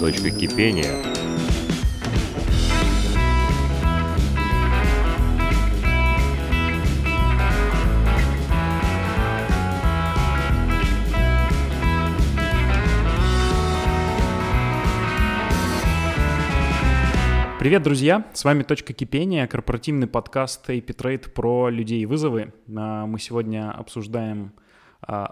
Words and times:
Точка 0.00 0.30
кипения. 0.30 1.02
Привет, 17.58 17.82
друзья! 17.82 18.24
С 18.32 18.44
вами 18.44 18.62
«Точка 18.62 18.92
кипения», 18.92 19.48
корпоративный 19.48 20.06
подкаст 20.06 20.70
AP 20.70 21.28
про 21.30 21.70
людей 21.70 22.02
и 22.02 22.06
вызовы. 22.06 22.54
А, 22.74 23.04
мы 23.04 23.18
сегодня 23.18 23.72
обсуждаем 23.72 24.52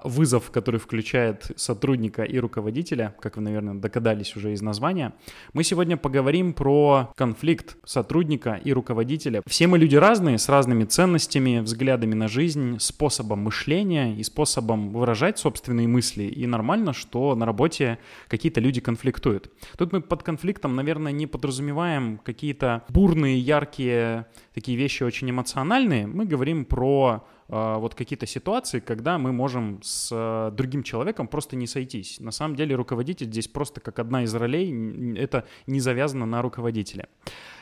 вызов, 0.04 0.50
который 0.50 0.78
включает 0.78 1.50
сотрудника 1.56 2.22
и 2.22 2.38
руководителя, 2.38 3.16
как 3.20 3.36
вы, 3.36 3.42
наверное, 3.42 3.74
догадались 3.74 4.36
уже 4.36 4.52
из 4.52 4.62
названия. 4.62 5.12
Мы 5.52 5.64
сегодня 5.64 5.96
поговорим 5.96 6.52
про 6.54 7.12
конфликт 7.16 7.76
сотрудника 7.84 8.60
и 8.62 8.72
руководителя. 8.72 9.42
Все 9.46 9.66
мы 9.66 9.78
люди 9.78 9.96
разные, 9.96 10.38
с 10.38 10.48
разными 10.48 10.84
ценностями, 10.84 11.58
взглядами 11.58 12.14
на 12.14 12.28
жизнь, 12.28 12.78
способом 12.78 13.40
мышления 13.40 14.16
и 14.16 14.22
способом 14.22 14.90
выражать 14.90 15.38
собственные 15.38 15.88
мысли. 15.88 16.24
И 16.24 16.46
нормально, 16.46 16.92
что 16.92 17.34
на 17.34 17.44
работе 17.44 17.98
какие-то 18.28 18.60
люди 18.60 18.80
конфликтуют. 18.80 19.52
Тут 19.76 19.92
мы 19.92 20.00
под 20.00 20.22
конфликтом, 20.22 20.76
наверное, 20.76 21.12
не 21.12 21.26
подразумеваем 21.26 22.18
какие-то 22.18 22.84
бурные, 22.88 23.38
яркие, 23.38 24.26
такие 24.54 24.78
вещи 24.78 25.02
очень 25.02 25.30
эмоциональные. 25.30 26.06
Мы 26.06 26.24
говорим 26.24 26.64
про 26.64 27.26
а, 27.26 27.35
вот 27.48 27.95
какие-то 27.95 28.27
ситуации, 28.27 28.80
когда 28.80 29.18
мы 29.18 29.32
можем 29.32 29.80
с 29.82 30.09
э, 30.12 30.51
другим 30.54 30.82
человеком 30.82 31.29
просто 31.29 31.54
не 31.57 31.66
сойтись. 31.66 32.18
На 32.18 32.32
самом 32.32 32.57
деле 32.57 32.74
руководитель 32.74 33.26
здесь 33.26 33.48
просто 33.48 33.80
как 33.80 33.98
одна 33.98 34.24
из 34.24 34.34
ролей, 34.34 35.16
это 35.16 35.46
не 35.66 35.80
завязано 35.80 36.26
на 36.26 36.43
руководителя. 36.43 37.09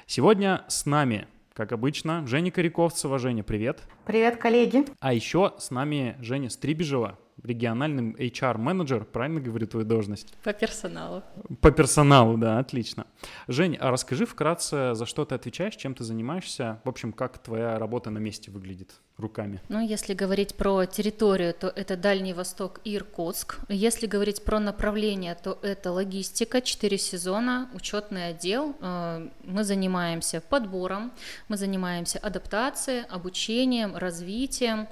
Сегодня 0.06 0.64
с 0.69 0.86
нами 0.86 1.28
как 1.55 1.70
обычно, 1.70 2.27
Женя 2.27 2.50
Коряковцева. 2.50 3.19
Женя, 3.19 3.45
привет. 3.45 3.83
Привет, 4.06 4.39
коллеги. 4.39 4.86
А 4.98 5.12
еще 5.12 5.55
с 5.58 5.70
нами 5.70 6.17
Женя 6.19 6.51
Стрибежева 6.51 7.17
региональным 7.42 8.17
HR-менеджер, 8.17 9.05
правильно 9.05 9.41
говорю 9.41 9.67
твою 9.67 9.86
должность? 9.86 10.34
По 10.42 10.53
персоналу. 10.53 11.23
По 11.61 11.70
персоналу, 11.70 12.36
да, 12.39 12.58
отлично. 12.58 13.06
Жень, 13.47 13.77
а 13.77 13.91
расскажи 13.91 14.27
вкратце, 14.27 14.95
за 14.95 15.06
что 15.06 15.25
ты 15.25 15.34
отвечаешь, 15.34 15.77
чем 15.77 15.95
ты 15.95 16.05
занимаешься, 16.05 16.80
в 16.84 16.89
общем, 16.89 17.12
как 17.12 17.39
твоя 17.39 17.78
работа 17.78 18.11
на 18.11 18.19
месте 18.19 18.51
выглядит 18.51 19.01
руками? 19.19 19.61
Ну, 19.69 19.81
если 19.81 20.15
говорить 20.15 20.55
про 20.55 20.87
территорию, 20.87 21.55
то 21.55 21.69
это 21.69 21.97
Дальний 21.97 22.33
Восток 22.33 22.81
и 22.84 22.97
Иркутск. 22.97 23.59
Если 23.69 24.07
говорить 24.07 24.45
про 24.45 24.61
направление, 24.61 25.34
то 25.34 25.59
это 25.62 25.93
логистика, 25.93 26.61
4 26.61 26.98
сезона, 26.98 27.69
учетный 27.75 28.29
отдел. 28.29 28.75
Э, 28.81 29.29
мы 29.45 29.65
занимаемся 29.65 30.41
подбором, 30.41 31.12
мы 31.48 31.57
занимаемся 31.57 32.19
адаптацией, 32.19 33.05
обучением, 33.09 33.97
развитием 33.97 34.89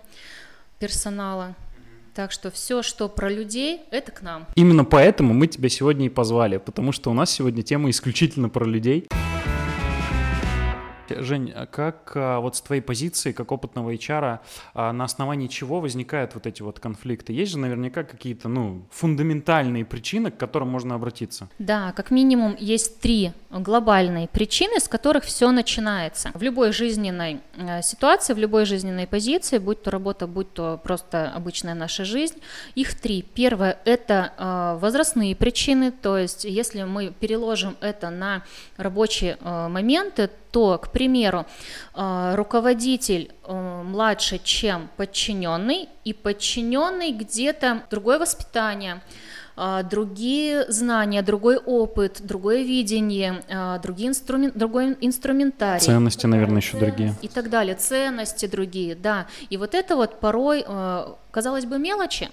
персонала. 0.78 1.54
Так 2.14 2.30
что 2.30 2.50
все, 2.50 2.82
что 2.82 3.08
про 3.08 3.30
людей, 3.30 3.80
это 3.90 4.12
к 4.12 4.20
нам. 4.20 4.46
Именно 4.54 4.84
поэтому 4.84 5.32
мы 5.32 5.46
тебя 5.46 5.70
сегодня 5.70 6.06
и 6.06 6.08
позвали, 6.10 6.58
потому 6.58 6.92
что 6.92 7.10
у 7.10 7.14
нас 7.14 7.30
сегодня 7.30 7.62
тема 7.62 7.88
исключительно 7.88 8.50
про 8.50 8.66
людей. 8.66 9.08
Жень, 11.08 11.52
а 11.54 11.66
как 11.66 12.12
а, 12.14 12.40
вот 12.40 12.56
с 12.56 12.60
твоей 12.60 12.80
позиции, 12.80 13.32
как 13.32 13.52
опытного 13.52 13.94
HR, 13.94 14.38
а, 14.74 14.92
на 14.92 15.04
основании 15.04 15.48
чего 15.48 15.80
возникают 15.80 16.34
вот 16.34 16.46
эти 16.46 16.62
вот 16.62 16.80
конфликты? 16.80 17.32
Есть 17.32 17.52
же 17.52 17.58
наверняка 17.58 18.04
какие-то, 18.04 18.48
ну, 18.48 18.82
фундаментальные 18.90 19.84
причины, 19.84 20.30
к 20.30 20.36
которым 20.36 20.68
можно 20.68 20.94
обратиться? 20.94 21.48
Да, 21.58 21.92
как 21.92 22.10
минимум 22.10 22.56
есть 22.58 23.00
три 23.00 23.32
глобальные 23.50 24.28
причины, 24.28 24.80
с 24.80 24.88
которых 24.88 25.24
все 25.24 25.50
начинается. 25.50 26.30
В 26.34 26.42
любой 26.42 26.72
жизненной 26.72 27.40
э, 27.56 27.82
ситуации, 27.82 28.32
в 28.32 28.38
любой 28.38 28.64
жизненной 28.64 29.06
позиции, 29.06 29.58
будь 29.58 29.82
то 29.82 29.90
работа, 29.90 30.26
будь 30.26 30.52
то 30.52 30.80
просто 30.82 31.30
обычная 31.30 31.74
наша 31.74 32.04
жизнь, 32.04 32.40
их 32.74 32.94
три. 32.94 33.22
Первое– 33.22 33.78
это 33.84 34.32
э, 34.36 34.78
возрастные 34.80 35.36
причины, 35.36 35.90
то 35.90 36.16
есть 36.16 36.44
если 36.44 36.84
мы 36.84 37.12
переложим 37.18 37.76
это 37.80 38.10
на 38.10 38.42
рабочие 38.76 39.36
э, 39.40 39.68
моменты, 39.68 40.30
то, 40.52 40.78
к 40.78 40.90
примеру, 40.90 41.46
э, 41.94 42.34
руководитель 42.36 43.32
э, 43.44 43.82
младше, 43.82 44.38
чем 44.38 44.88
подчиненный, 44.96 45.88
и 46.04 46.12
подчиненный 46.12 47.10
где-то 47.12 47.84
другое 47.90 48.18
воспитание, 48.18 49.02
э, 49.56 49.82
другие 49.90 50.70
знания, 50.70 51.22
другой 51.22 51.56
опыт, 51.56 52.20
другое 52.22 52.62
видение, 52.62 53.42
другие 53.82 54.10
инструмен, 54.10 54.52
другой 54.54 54.96
инструментарий. 55.00 55.80
Ценности, 55.80 56.26
наверное, 56.26 56.58
еще 56.60 56.76
другие. 56.78 57.14
И 57.22 57.28
так 57.28 57.48
далее, 57.48 57.74
ценности 57.74 58.46
другие, 58.46 58.94
да. 58.94 59.26
И 59.48 59.56
вот 59.56 59.74
это 59.74 59.96
вот 59.96 60.20
порой, 60.20 60.64
казалось 61.30 61.64
бы, 61.64 61.78
мелочи, 61.78 62.28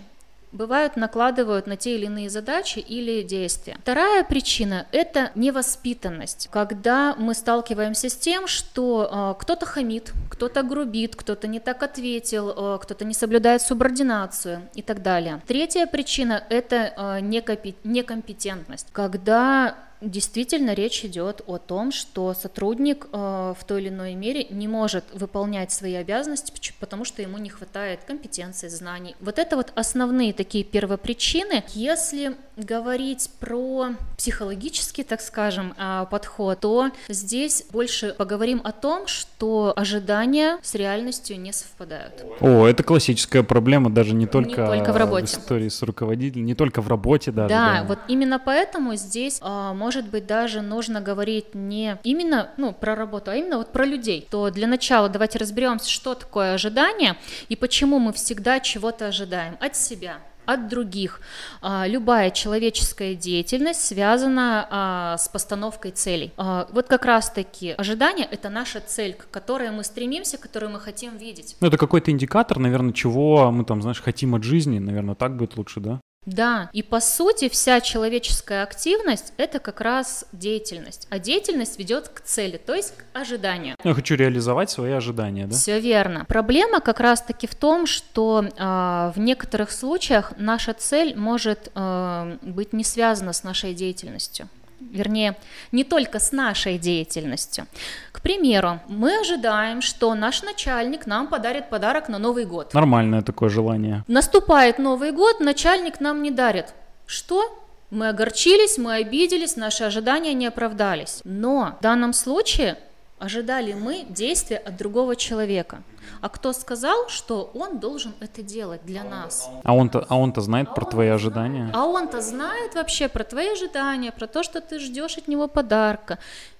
бывают 0.51 0.95
накладывают 0.95 1.67
на 1.67 1.77
те 1.77 1.95
или 1.95 2.05
иные 2.05 2.29
задачи 2.29 2.79
или 2.79 3.21
действия. 3.23 3.77
Вторая 3.81 4.23
причина– 4.23 4.87
это 4.91 5.31
невоспитанность, 5.35 6.49
когда 6.51 7.15
мы 7.17 7.33
сталкиваемся 7.33 8.09
с 8.09 8.15
тем, 8.15 8.47
что 8.47 9.35
э, 9.37 9.41
кто-то 9.41 9.65
хамит, 9.65 10.13
кто-то 10.29 10.63
грубит, 10.63 11.15
кто-то 11.15 11.47
не 11.47 11.59
так 11.59 11.83
ответил, 11.83 12.75
э, 12.75 12.79
кто-то 12.81 13.05
не 13.05 13.13
соблюдает 13.13 13.61
субординацию 13.61 14.67
и 14.73 14.81
так 14.81 15.01
далее. 15.01 15.41
Третья 15.47 15.85
причина– 15.85 16.43
это 16.49 16.93
э, 16.95 17.19
некомпетентность, 17.21 18.87
когда 18.91 19.88
Действительно, 20.01 20.73
речь 20.73 21.03
идет 21.03 21.41
о 21.45 21.57
том, 21.57 21.91
что 21.91 22.33
сотрудник 22.33 23.07
э, 23.11 23.17
в 23.57 23.63
той 23.65 23.81
или 23.81 23.89
иной 23.89 24.13
мере 24.13 24.45
не 24.49 24.67
может 24.67 25.03
выполнять 25.13 25.71
свои 25.71 25.95
обязанности, 25.95 26.53
потому 26.79 27.03
что 27.03 27.21
ему 27.21 27.37
не 27.37 27.49
хватает 27.49 28.01
компетенции, 28.05 28.69
знаний. 28.69 29.15
Вот 29.19 29.39
это 29.39 29.57
вот 29.57 29.71
основные 29.75 30.33
такие 30.33 30.63
первопричины. 30.63 31.63
Если 31.73 32.35
говорить 32.55 33.29
про 33.39 33.89
психологический, 34.17 35.03
так 35.03 35.21
скажем, 35.21 35.73
э, 35.77 36.05
подход, 36.09 36.59
то 36.59 36.91
здесь 37.07 37.65
больше 37.71 38.13
поговорим 38.17 38.61
о 38.63 38.71
том, 38.71 39.07
что 39.07 39.73
ожидания 39.75 40.57
с 40.61 40.75
реальностью 40.75 41.39
не 41.39 41.53
совпадают. 41.53 42.23
О, 42.41 42.65
это 42.67 42.83
классическая 42.83 43.43
проблема 43.43 43.89
даже 43.89 44.13
не 44.13 44.27
только, 44.27 44.49
не 44.49 44.67
только 44.67 44.93
в, 44.93 44.97
работе. 44.97 45.27
в 45.27 45.39
истории 45.39 45.69
с 45.69 45.81
руководителем, 45.81 46.45
не 46.45 46.55
только 46.55 46.81
в 46.81 46.87
работе 46.87 47.31
даже. 47.31 47.49
Да, 47.49 47.81
да. 47.81 47.83
вот 47.87 47.99
именно 48.07 48.39
поэтому 48.39 48.95
здесь 48.95 49.39
э, 49.41 49.73
может 49.89 50.07
быть, 50.07 50.27
даже 50.27 50.61
нужно 50.61 51.01
говорить 51.01 51.55
не 51.55 51.97
именно 52.03 52.51
ну, 52.57 52.73
про 52.73 52.93
работу, 52.93 53.31
а 53.31 53.35
именно 53.35 53.57
вот 53.57 53.71
про 53.71 53.85
людей, 53.85 54.27
то 54.29 54.51
для 54.51 54.67
начала 54.67 55.09
давайте 55.09 55.39
разберемся, 55.39 55.89
что 55.89 56.13
такое 56.13 56.53
ожидание 56.53 57.17
и 57.47 57.55
почему 57.55 57.97
мы 57.97 58.13
всегда 58.13 58.59
чего-то 58.59 59.07
ожидаем 59.07 59.57
от 59.59 59.75
себя, 59.75 60.19
от 60.45 60.67
других. 60.67 61.21
А, 61.63 61.87
любая 61.87 62.29
человеческая 62.29 63.15
деятельность 63.15 63.81
связана 63.81 64.67
а, 64.69 65.17
с 65.17 65.27
постановкой 65.27 65.89
целей. 65.89 66.33
А, 66.37 66.67
вот 66.71 66.85
как 66.85 67.05
раз-таки 67.05 67.71
ожидание– 67.71 68.27
это 68.31 68.49
наша 68.49 68.81
цель, 68.81 69.15
к 69.15 69.27
которой 69.31 69.71
мы 69.71 69.83
стремимся, 69.83 70.37
которую 70.37 70.71
мы 70.71 70.79
хотим 70.79 71.17
видеть. 71.17 71.55
Ну, 71.61 71.67
это 71.67 71.77
какой-то 71.77 72.11
индикатор, 72.11 72.59
наверное, 72.59 72.93
чего 72.93 73.49
мы 73.49 73.65
там, 73.65 73.81
знаешь, 73.81 74.03
хотим 74.03 74.35
от 74.35 74.43
жизни, 74.43 74.77
наверное, 74.77 75.15
так 75.15 75.35
будет 75.35 75.57
лучше, 75.57 75.79
да? 75.79 75.99
Да, 76.25 76.69
и 76.73 76.83
по 76.83 76.99
сути 76.99 77.49
вся 77.49 77.81
человеческая 77.81 78.63
активность– 78.63 79.33
это 79.37 79.59
как 79.59 79.81
раз 79.81 80.25
деятельность, 80.31 81.07
а 81.09 81.17
деятельность 81.17 81.79
ведет 81.79 82.09
к 82.09 82.21
цели, 82.21 82.57
то 82.57 82.75
есть 82.75 82.93
к 82.95 83.17
ожиданию. 83.17 83.75
Я 83.83 83.93
хочу 83.93 84.15
реализовать 84.15 84.69
свои 84.69 84.91
ожидания, 84.91 85.47
да? 85.47 85.55
Все 85.55 85.79
верно. 85.79 86.25
Проблема 86.27 86.81
как 86.81 86.99
раз-таки 86.99 87.47
в 87.47 87.55
том, 87.55 87.87
что 87.87 88.43
э, 88.43 89.11
в 89.15 89.19
некоторых 89.19 89.71
случаях 89.71 90.33
наша 90.37 90.73
цель 90.73 91.15
может 91.15 91.71
э, 91.73 92.37
быть 92.41 92.73
не 92.73 92.83
связана 92.83 93.33
с 93.33 93.43
нашей 93.43 93.73
деятельностью 93.73 94.49
вернее, 94.79 95.35
не 95.71 95.83
только 95.83 96.19
с 96.19 96.31
нашей 96.31 96.77
деятельностью. 96.77 97.65
К 98.11 98.21
примеру, 98.21 98.79
мы 98.87 99.19
ожидаем, 99.19 99.81
что 99.81 100.13
наш 100.15 100.43
начальник 100.43 101.05
нам 101.05 101.27
подарит 101.27 101.69
подарок 101.69 102.09
на 102.09 102.17
Новый 102.17 102.45
год. 102.45 102.73
Нормальное 102.73 103.21
такое 103.21 103.49
желание. 103.49 104.03
Наступает 104.07 104.79
Новый 104.79 105.11
год, 105.11 105.39
начальник 105.39 105.99
нам 105.99 106.21
не 106.23 106.31
дарит. 106.31 106.73
Что? 107.05 107.65
Мы 107.91 108.09
огорчились, 108.09 108.77
мы 108.77 108.95
обиделись, 108.95 109.55
наши 109.55 109.83
ожидания 109.83 110.33
не 110.33 110.45
оправдались. 110.45 111.21
Но 111.23 111.77
в 111.79 111.83
данном 111.83 112.13
случае 112.13 112.77
ожидали 113.19 113.73
мы 113.73 114.05
действия 114.09 114.57
от 114.57 114.77
другого 114.77 115.15
человека. 115.15 115.81
А 116.21 116.29
кто 116.29 116.53
сказал, 116.53 117.07
что 117.07 117.51
он 117.53 117.79
должен 117.79 118.13
это 118.19 118.41
делать 118.41 118.81
для 118.83 119.03
нас? 119.03 119.49
А 119.63 119.75
он-то, 119.75 120.05
а 120.09 120.17
он-то 120.17 120.41
знает 120.41 120.69
а 120.69 120.73
про 120.73 120.85
он 120.85 120.91
твои 120.91 121.07
ожидания? 121.09 121.69
А 121.73 121.85
он-то 121.85 122.21
знает 122.21 122.75
вообще 122.75 123.07
про 123.07 123.23
твои 123.23 123.51
ожидания, 123.51 124.11
про 124.11 124.27
то, 124.27 124.43
что 124.43 124.59
ты 124.61 124.79
ждешь 124.79 125.17
от 125.17 125.27
него 125.27 125.47
подарка. 125.47 126.17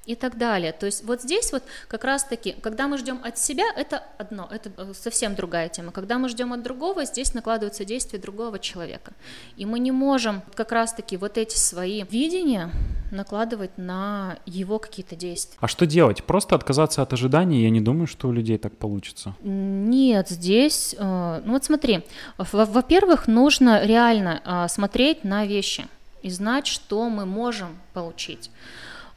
И 0.10 0.16
так 0.16 0.40
далее. 0.40 0.72
То 0.72 0.88
есть 0.88 1.04
вот 1.04 1.22
здесь 1.22 1.52
вот 1.52 1.62
как 1.88 2.04
раз-таки, 2.04 2.56
когда 2.64 2.88
мы 2.88 2.98
ждем 2.98 3.20
от 3.24 3.38
себя, 3.38 3.66
это 3.76 4.04
одно, 4.18 4.50
это 4.50 4.72
э, 4.76 4.94
совсем 4.96 5.36
другая 5.36 5.70
тема. 5.70 5.92
Когда 5.92 6.18
мы 6.18 6.30
ждем 6.30 6.52
от 6.52 6.64
другого, 6.64 7.06
здесь 7.06 7.36
накладываются 7.36 7.86
действия 7.86 8.18
другого 8.18 8.58
человека. 8.58 9.14
И 9.56 9.68
мы 9.68 9.78
не 9.78 9.92
можем 9.92 10.42
как 10.56 10.72
раз-таки 10.72 11.16
вот 11.16 11.38
эти 11.38 11.56
свои 11.56 12.04
видения 12.10 12.72
накладывать 13.12 13.78
на 13.78 14.38
его 14.48 14.80
какие-то 14.80 15.16
действия. 15.16 15.60
А 15.62 15.68
что 15.68 15.86
делать? 15.86 16.24
Просто 16.24 16.56
отказаться 16.56 17.04
от 17.04 17.14
ожиданий? 17.14 17.62
Я 17.62 17.70
не 17.70 17.82
думаю, 17.82 18.08
что 18.08 18.30
у 18.30 18.32
людей 18.32 18.58
так 18.58 18.76
получится. 18.76 19.36
Нет, 19.44 20.30
здесь, 20.30 20.96
э, 20.98 21.42
ну 21.46 21.54
вот 21.54 21.64
смотри, 21.64 22.04
во-первых, 22.38 23.28
нужно 23.28 23.86
реально 23.86 24.42
э, 24.44 24.68
смотреть 24.70 25.24
на 25.24 25.46
вещи 25.46 25.88
и 26.24 26.32
знать, 26.32 26.66
что 26.66 27.10
мы 27.10 27.28
можем 27.28 27.78
получить. 27.94 28.50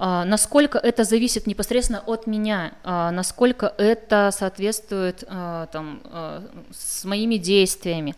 А, 0.04 0.24
насколько 0.24 0.78
это 0.78 1.04
зависит 1.04 1.46
непосредственно 1.46 2.02
от 2.04 2.26
меня, 2.26 2.72
а, 2.82 3.12
насколько 3.12 3.72
это 3.78 4.30
соответствует 4.36 5.22
а, 5.28 5.66
там, 5.66 6.02
с 6.72 7.04
моими 7.04 7.36
действиями, 7.36 8.16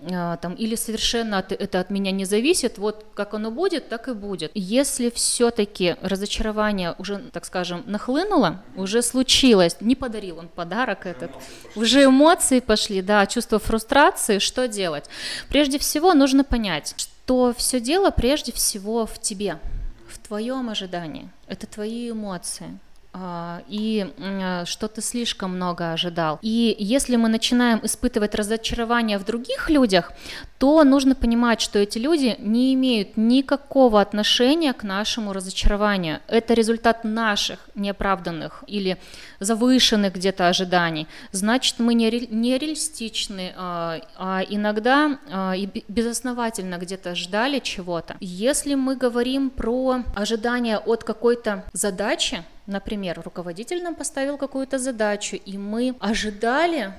там, 0.00 0.54
или 0.54 0.76
совершенно 0.76 1.44
это 1.48 1.80
от 1.80 1.90
меня 1.90 2.12
не 2.12 2.24
зависит, 2.24 2.78
вот 2.78 3.04
как 3.14 3.34
оно 3.34 3.50
будет, 3.50 3.88
так 3.88 4.08
и 4.08 4.14
будет. 4.14 4.52
Если 4.54 5.10
все-таки 5.10 5.96
разочарование 6.00 6.94
уже, 6.98 7.18
так 7.32 7.44
скажем, 7.44 7.82
нахлынуло, 7.84 8.62
уже 8.76 9.02
случилось, 9.02 9.76
не 9.80 9.96
подарил 9.96 10.38
он 10.38 10.46
подарок 10.46 11.04
этот, 11.04 11.32
уже 11.74 12.04
эмоции 12.04 12.60
пошли, 12.60 13.02
да, 13.02 13.26
чувство 13.26 13.58
фрустрации, 13.58 14.38
что 14.38 14.68
делать? 14.68 15.06
Прежде 15.48 15.78
всего 15.80 16.14
нужно 16.14 16.44
понять, 16.44 16.94
что 16.96 17.52
все 17.58 17.80
дело 17.80 18.10
прежде 18.12 18.52
всего 18.52 19.04
в 19.04 19.18
тебе, 19.18 19.58
твоем 20.28 20.68
ожидании, 20.68 21.30
это 21.46 21.66
твои 21.66 22.10
эмоции, 22.10 22.78
а, 23.14 23.62
и 23.68 24.12
а, 24.18 24.64
что 24.66 24.86
ты 24.88 25.00
слишком 25.00 25.56
много 25.56 25.92
ожидал. 25.92 26.38
И 26.42 26.76
если 26.78 27.16
мы 27.16 27.28
начинаем 27.28 27.80
испытывать 27.82 28.34
разочарование 28.34 29.18
в 29.18 29.24
других 29.24 29.70
людях, 29.70 30.12
то 30.58 30.82
нужно 30.82 31.14
понимать, 31.14 31.60
что 31.60 31.78
эти 31.78 31.98
люди 31.98 32.36
не 32.40 32.74
имеют 32.74 33.16
никакого 33.16 34.00
отношения 34.00 34.72
к 34.72 34.82
нашему 34.82 35.32
разочарованию. 35.32 36.18
Это 36.26 36.54
результат 36.54 37.04
наших 37.04 37.70
неоправданных 37.76 38.64
или 38.66 38.98
завышенных 39.38 40.14
где-то 40.14 40.48
ожиданий. 40.48 41.06
Значит, 41.30 41.78
мы 41.78 41.94
нереалистичны, 41.94 43.52
а, 43.56 44.00
а 44.16 44.42
иногда 44.48 45.18
и 45.56 45.84
безосновательно 45.86 46.78
где-то 46.78 47.14
ждали 47.14 47.60
чего-то. 47.60 48.16
Если 48.20 48.74
мы 48.74 48.96
говорим 48.96 49.50
про 49.50 50.02
ожидания 50.14 50.78
от 50.78 51.04
какой-то 51.04 51.64
задачи, 51.72 52.44
Например, 52.68 53.18
руководитель 53.24 53.82
нам 53.82 53.94
поставил 53.94 54.36
какую-то 54.36 54.78
задачу, 54.78 55.36
и 55.36 55.56
мы 55.56 55.96
ожидали, 56.00 56.92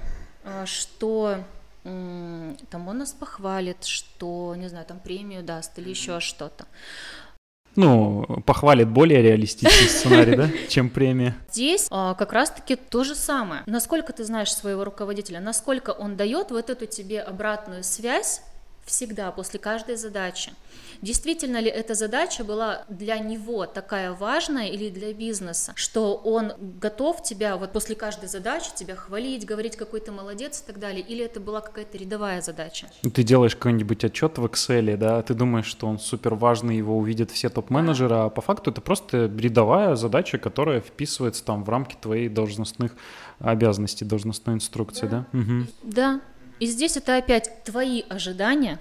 а, 0.44 0.66
что 0.66 1.44
там 1.84 2.88
он 2.88 2.98
нас 2.98 3.12
похвалит, 3.14 3.86
что, 3.86 4.56
не 4.56 4.68
знаю, 4.68 4.86
там 4.86 5.00
премию 5.00 5.44
даст 5.44 5.78
или 5.80 5.90
еще 5.90 6.20
что-то. 6.20 6.66
Ну, 7.76 8.26
похвалит 8.46 8.90
более 8.90 9.22
реалистичный 9.22 9.88
сценарий, 9.90 10.36
да, 10.36 10.50
чем 10.68 10.90
премия. 10.90 11.36
Здесь 11.52 11.88
а, 11.92 12.14
как 12.16 12.34
раз-таки 12.34 12.76
то 12.76 13.04
же 13.04 13.16
самое. 13.16 13.64
Насколько 13.68 14.12
ты 14.12 14.26
знаешь 14.26 14.52
своего 14.52 14.84
руководителя, 14.84 15.40
насколько 15.40 15.92
он 15.92 16.18
дает 16.18 16.52
вот 16.52 16.70
эту 16.70 16.86
тебе 16.88 17.22
обратную 17.22 17.84
связь 17.84 18.42
всегда 18.90 19.32
после 19.32 19.60
каждой 19.60 19.96
задачи. 19.96 20.52
Действительно 21.02 21.60
ли 21.60 21.70
эта 21.70 21.94
задача 21.94 22.44
была 22.44 22.86
для 22.90 23.18
него 23.20 23.66
такая 23.66 24.12
важная 24.12 24.68
или 24.68 24.90
для 24.90 25.14
бизнеса, 25.14 25.72
что 25.76 26.16
он 26.16 26.54
готов 26.60 27.24
тебя 27.24 27.56
вот 27.56 27.72
после 27.72 27.96
каждой 27.96 28.28
задачи 28.28 28.72
тебя 28.76 28.96
хвалить, 28.96 29.46
говорить, 29.46 29.78
какой 29.78 30.02
ты 30.02 30.12
молодец 30.12 30.62
и 30.62 30.68
так 30.68 30.80
далее, 30.80 31.02
или 31.02 31.24
это 31.24 31.40
была 31.40 31.62
какая-то 31.62 31.98
рядовая 31.98 32.42
задача? 32.42 32.88
Ты 33.14 33.24
делаешь 33.24 33.56
какой-нибудь 33.56 34.04
отчет 34.04 34.38
в 34.38 34.46
Excel, 34.46 34.98
да, 34.98 35.22
ты 35.22 35.34
думаешь, 35.34 35.68
что 35.68 35.88
он 35.88 36.00
супер 36.00 36.36
важный, 36.36 36.76
его 36.76 36.98
увидят 36.98 37.32
все 37.32 37.50
топ-менеджеры, 37.50 38.16
а 38.16 38.30
по 38.30 38.42
факту 38.42 38.72
это 38.72 38.82
просто 38.82 39.32
рядовая 39.38 39.96
задача, 39.96 40.38
которая 40.38 40.82
вписывается 40.82 41.46
там 41.46 41.64
в 41.64 41.70
рамки 41.70 41.96
твоей 42.02 42.28
должностных 42.28 42.96
обязанностей, 43.40 44.06
должностной 44.06 44.56
инструкции, 44.56 45.08
да? 45.08 45.26
Да. 45.32 45.40
Угу. 45.40 45.68
да. 45.84 46.22
И 46.60 46.66
здесь 46.66 46.98
это 46.98 47.18
опять 47.18 47.64
твои 47.64 48.04
ожидания 48.10 48.80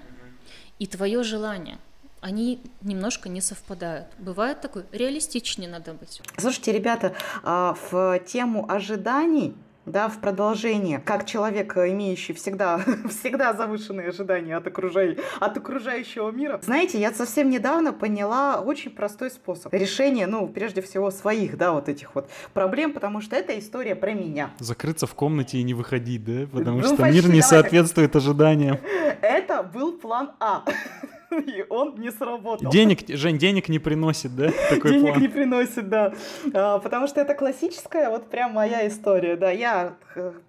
и 0.79 0.87
твое 0.87 1.23
желание– 1.23 1.77
они 2.21 2.61
немножко 2.81 3.29
не 3.29 3.41
совпадают. 3.41 4.07
Бывает 4.17 4.61
такое, 4.61 4.85
реалистичнее 4.91 5.69
надо 5.69 5.93
быть. 5.93 6.21
Слушайте, 6.37 6.71
ребята, 6.71 7.13
а, 7.43 7.75
в 7.89 8.19
тему 8.19 8.69
ожиданий 8.69 9.55
да, 9.89 10.07
в 10.07 10.19
продолжение, 10.19 10.99
как 10.99 11.25
человек, 11.25 11.75
имеющий 11.77 12.33
всегда, 12.33 12.79
всегда 13.09 13.53
завышенные 13.53 14.09
ожидания 14.09 14.55
от, 14.57 14.67
окружай, 14.67 15.17
от 15.39 15.57
окружающего 15.57 16.31
мира. 16.31 16.59
Знаете, 16.63 16.99
я 16.99 17.11
совсем 17.11 17.49
недавно 17.49 17.93
поняла 17.93 18.61
очень 18.61 18.91
простой 18.91 19.31
способ 19.31 19.73
решения, 19.73 20.27
ну, 20.27 20.47
прежде 20.47 20.81
всего, 20.81 21.11
своих, 21.11 21.57
да, 21.57 21.71
вот 21.71 21.89
этих 21.89 22.15
вот 22.15 22.29
проблем, 22.53 22.93
потому 22.93 23.21
что 23.21 23.35
это 23.35 23.57
история 23.57 23.95
про 23.95 24.13
меня. 24.13 24.51
Закрыться 24.59 25.07
в 25.07 25.13
комнате 25.15 25.57
и 25.57 25.63
не 25.63 25.73
выходить, 25.73 26.23
да, 26.23 26.47
потому 26.51 26.79
ну, 26.79 26.87
что 26.87 26.95
почти, 26.97 27.21
мир 27.21 27.29
не 27.29 27.41
соответствует 27.41 28.15
ожиданиям. 28.15 28.77
Это 29.21 29.63
был 29.63 29.93
план 29.93 30.31
А. 30.39 30.63
и 31.47 31.65
он 31.69 31.95
не 31.97 32.11
сработал. 32.11 32.69
Денег, 32.71 33.07
Жень, 33.07 33.37
денег 33.37 33.69
не 33.69 33.79
приносит, 33.79 34.35
да? 34.35 34.51
Такой 34.69 34.91
денег 34.91 35.11
план. 35.11 35.21
не 35.21 35.27
приносит, 35.27 35.89
да. 35.89 36.13
А, 36.53 36.79
потому 36.79 37.07
что 37.07 37.21
это 37.21 37.33
классическая, 37.33 38.09
вот 38.09 38.29
прям 38.29 38.53
моя 38.53 38.87
история, 38.87 39.35
да. 39.35 39.51
Я 39.51 39.95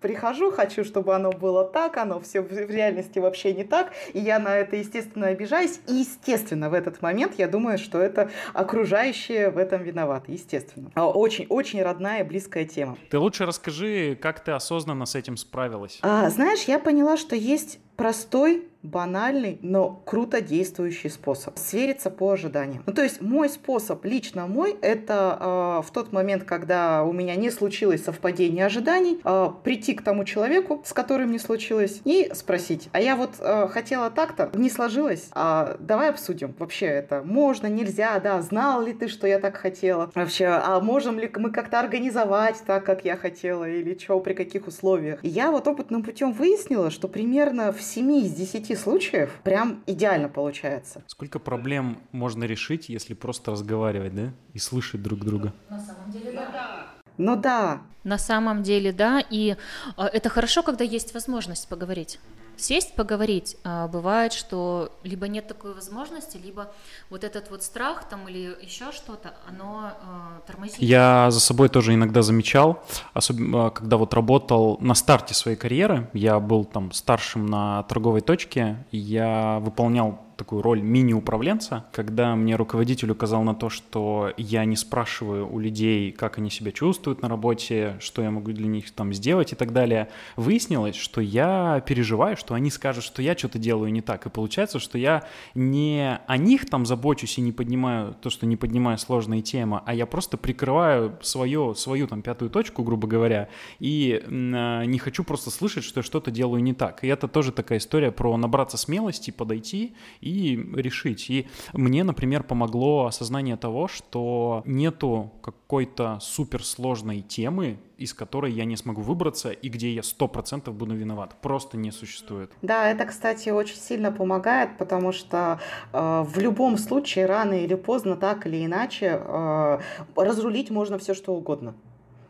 прихожу, 0.00 0.50
хочу, 0.50 0.84
чтобы 0.84 1.14
оно 1.14 1.30
было 1.30 1.64
так, 1.64 1.96
оно 1.96 2.20
все 2.20 2.40
в 2.40 2.50
реальности 2.50 3.18
вообще 3.18 3.52
не 3.52 3.64
так, 3.64 3.92
и 4.12 4.18
я 4.18 4.38
на 4.38 4.56
это, 4.56 4.76
естественно, 4.76 5.28
обижаюсь. 5.28 5.80
И, 5.86 5.92
естественно, 5.92 6.70
в 6.70 6.74
этот 6.74 7.02
момент 7.02 7.34
я 7.36 7.48
думаю, 7.48 7.78
что 7.78 7.98
это 7.98 8.30
окружающие 8.54 9.50
в 9.50 9.58
этом 9.58 9.82
виноваты, 9.82 10.32
естественно. 10.32 10.90
Очень-очень 10.94 11.80
а, 11.80 11.84
родная, 11.84 12.24
близкая 12.24 12.64
тема. 12.64 12.96
Ты 13.10 13.18
лучше 13.18 13.46
расскажи, 13.46 14.16
как 14.20 14.40
ты 14.40 14.52
осознанно 14.52 15.06
с 15.06 15.14
этим 15.14 15.36
справилась. 15.36 15.98
А, 16.02 16.28
знаешь, 16.30 16.62
я 16.64 16.78
поняла, 16.78 17.16
что 17.16 17.36
есть 17.36 17.78
простой 17.96 18.70
банальный, 18.82 19.58
но 19.62 20.02
круто 20.04 20.40
действующий 20.40 21.08
способ. 21.08 21.58
Свериться 21.58 22.10
по 22.10 22.30
ожиданиям. 22.32 22.82
Ну, 22.86 22.92
то 22.92 23.02
есть 23.02 23.20
мой 23.20 23.48
способ, 23.48 24.04
лично 24.04 24.46
мой, 24.46 24.76
это 24.80 25.36
э, 25.38 25.86
в 25.86 25.90
тот 25.92 26.12
момент, 26.12 26.44
когда 26.44 27.04
у 27.04 27.12
меня 27.12 27.36
не 27.36 27.50
случилось 27.50 28.04
совпадение 28.04 28.64
ожиданий, 28.64 29.20
э, 29.22 29.48
прийти 29.62 29.94
к 29.94 30.02
тому 30.02 30.24
человеку, 30.24 30.82
с 30.84 30.92
которым 30.92 31.30
не 31.30 31.38
случилось, 31.38 32.00
и 32.04 32.30
спросить, 32.34 32.88
а 32.92 33.00
я 33.00 33.16
вот 33.16 33.34
э, 33.38 33.68
хотела 33.68 34.10
так-то, 34.10 34.50
не 34.54 34.70
сложилось, 34.70 35.28
а 35.32 35.76
давай 35.78 36.10
обсудим, 36.10 36.54
вообще 36.58 36.86
это 36.86 37.22
можно, 37.22 37.66
нельзя, 37.66 38.18
да, 38.18 38.40
знал 38.40 38.82
ли 38.82 38.92
ты, 38.92 39.08
что 39.08 39.26
я 39.26 39.38
так 39.38 39.56
хотела, 39.56 40.10
вообще, 40.14 40.46
а 40.46 40.80
можем 40.80 41.18
ли 41.18 41.30
мы 41.36 41.50
как-то 41.50 41.80
организовать 41.80 42.62
так, 42.66 42.84
как 42.84 43.04
я 43.04 43.16
хотела, 43.16 43.68
или 43.68 43.98
что, 43.98 44.18
при 44.20 44.32
каких 44.32 44.66
условиях. 44.66 45.20
Я 45.22 45.50
вот 45.50 45.68
опытным 45.68 46.02
путем 46.02 46.32
выяснила, 46.32 46.90
что 46.90 47.08
примерно 47.08 47.72
в 47.72 47.82
7 47.90 48.12
из 48.12 48.32
10 48.34 48.78
случаев 48.78 49.40
прям 49.42 49.82
идеально 49.86 50.28
получается. 50.28 51.02
Сколько 51.08 51.40
проблем 51.40 51.98
можно 52.12 52.44
решить, 52.44 52.88
если 52.88 53.14
просто 53.14 53.50
разговаривать, 53.50 54.14
да? 54.14 54.32
И 54.54 54.58
слышать 54.58 55.02
друг 55.02 55.20
друга? 55.20 55.52
На 55.68 55.80
самом 55.80 56.10
деле, 56.12 56.32
да. 56.32 56.86
Ну 57.18 57.36
да. 57.36 57.82
На 58.04 58.16
самом 58.16 58.62
деле, 58.62 58.92
да. 58.92 59.22
И 59.28 59.56
э, 59.96 60.02
это 60.04 60.28
хорошо, 60.28 60.62
когда 60.62 60.84
есть 60.84 61.12
возможность 61.14 61.68
поговорить 61.68 62.20
сесть, 62.60 62.94
поговорить. 62.94 63.56
А 63.64 63.88
бывает, 63.88 64.32
что 64.32 64.92
либо 65.02 65.28
нет 65.28 65.48
такой 65.48 65.74
возможности, 65.74 66.36
либо 66.36 66.72
вот 67.08 67.24
этот 67.24 67.50
вот 67.50 67.62
страх 67.62 68.08
там 68.08 68.28
или 68.28 68.56
еще 68.62 68.92
что-то, 68.92 69.34
оно 69.48 69.90
э, 69.90 70.46
тормозит. 70.46 70.78
Я 70.78 71.30
за 71.30 71.40
собой 71.40 71.68
тоже 71.68 71.94
иногда 71.94 72.22
замечал, 72.22 72.82
особенно 73.14 73.66
а, 73.66 73.70
когда 73.70 73.96
вот 73.96 74.14
работал 74.14 74.78
на 74.80 74.94
старте 74.94 75.34
своей 75.34 75.56
карьеры, 75.56 76.08
я 76.12 76.38
был 76.40 76.64
там 76.64 76.92
старшим 76.92 77.46
на 77.46 77.82
торговой 77.84 78.20
точке, 78.20 78.84
я 78.90 79.58
выполнял 79.60 80.20
такую 80.40 80.62
роль 80.62 80.80
мини-управленца, 80.80 81.84
когда 81.92 82.34
мне 82.34 82.56
руководитель 82.56 83.10
указал 83.10 83.42
на 83.42 83.54
то, 83.54 83.68
что 83.68 84.32
я 84.38 84.64
не 84.64 84.74
спрашиваю 84.74 85.46
у 85.46 85.58
людей, 85.58 86.12
как 86.12 86.38
они 86.38 86.48
себя 86.48 86.72
чувствуют 86.72 87.20
на 87.20 87.28
работе, 87.28 87.96
что 88.00 88.22
я 88.22 88.30
могу 88.30 88.50
для 88.52 88.66
них 88.66 88.90
там 88.90 89.12
сделать 89.12 89.52
и 89.52 89.54
так 89.54 89.74
далее. 89.74 90.08
Выяснилось, 90.36 90.96
что 90.96 91.20
я 91.20 91.84
переживаю, 91.86 92.38
что 92.38 92.54
они 92.54 92.70
скажут, 92.70 93.04
что 93.04 93.20
я 93.20 93.36
что-то 93.36 93.58
делаю 93.58 93.92
не 93.92 94.00
так. 94.00 94.24
И 94.24 94.30
получается, 94.30 94.78
что 94.78 94.96
я 94.96 95.24
не 95.54 96.18
о 96.26 96.38
них 96.38 96.70
там 96.70 96.86
забочусь 96.86 97.36
и 97.36 97.42
не 97.42 97.52
поднимаю 97.52 98.14
то, 98.14 98.30
что 98.30 98.46
не 98.46 98.56
поднимаю 98.56 98.96
сложные 98.96 99.42
темы, 99.42 99.82
а 99.84 99.92
я 99.92 100.06
просто 100.06 100.38
прикрываю 100.38 101.18
свое, 101.20 101.74
свою 101.76 102.06
там 102.06 102.22
пятую 102.22 102.50
точку, 102.50 102.82
грубо 102.82 103.06
говоря, 103.06 103.50
и 103.78 104.22
э, 104.24 104.84
не 104.86 104.98
хочу 104.98 105.22
просто 105.22 105.50
слышать, 105.50 105.84
что 105.84 106.00
я 106.00 106.02
что-то 106.02 106.30
делаю 106.30 106.62
не 106.62 106.72
так. 106.72 107.04
И 107.04 107.08
это 107.08 107.28
тоже 107.28 107.52
такая 107.52 107.78
история 107.78 108.10
про 108.10 108.38
набраться 108.38 108.78
смелости, 108.78 109.30
подойти 109.30 109.94
и 110.22 110.29
и 110.30 110.56
решить. 110.74 111.30
И 111.30 111.48
мне, 111.72 112.04
например, 112.04 112.42
помогло 112.42 113.06
осознание 113.06 113.56
того, 113.56 113.88
что 113.88 114.62
нету 114.64 115.32
какой-то 115.42 116.18
суперсложной 116.20 117.20
темы, 117.22 117.78
из 117.96 118.14
которой 118.14 118.52
я 118.52 118.64
не 118.64 118.76
смогу 118.76 119.02
выбраться 119.02 119.50
и 119.50 119.68
где 119.68 119.92
я 119.92 120.02
сто 120.02 120.28
процентов 120.28 120.74
буду 120.74 120.94
виноват. 120.94 121.36
Просто 121.42 121.76
не 121.76 121.90
существует. 121.90 122.50
Да, 122.62 122.90
это, 122.90 123.04
кстати, 123.04 123.50
очень 123.50 123.76
сильно 123.76 124.10
помогает, 124.10 124.78
потому 124.78 125.12
что 125.12 125.60
э, 125.92 126.24
в 126.26 126.38
любом 126.38 126.78
случае, 126.78 127.26
рано 127.26 127.54
или 127.54 127.74
поздно, 127.74 128.16
так 128.16 128.46
или 128.46 128.64
иначе, 128.64 129.20
э, 129.22 129.78
разрулить 130.16 130.70
можно 130.70 130.98
все 130.98 131.14
что 131.14 131.34
угодно. 131.34 131.74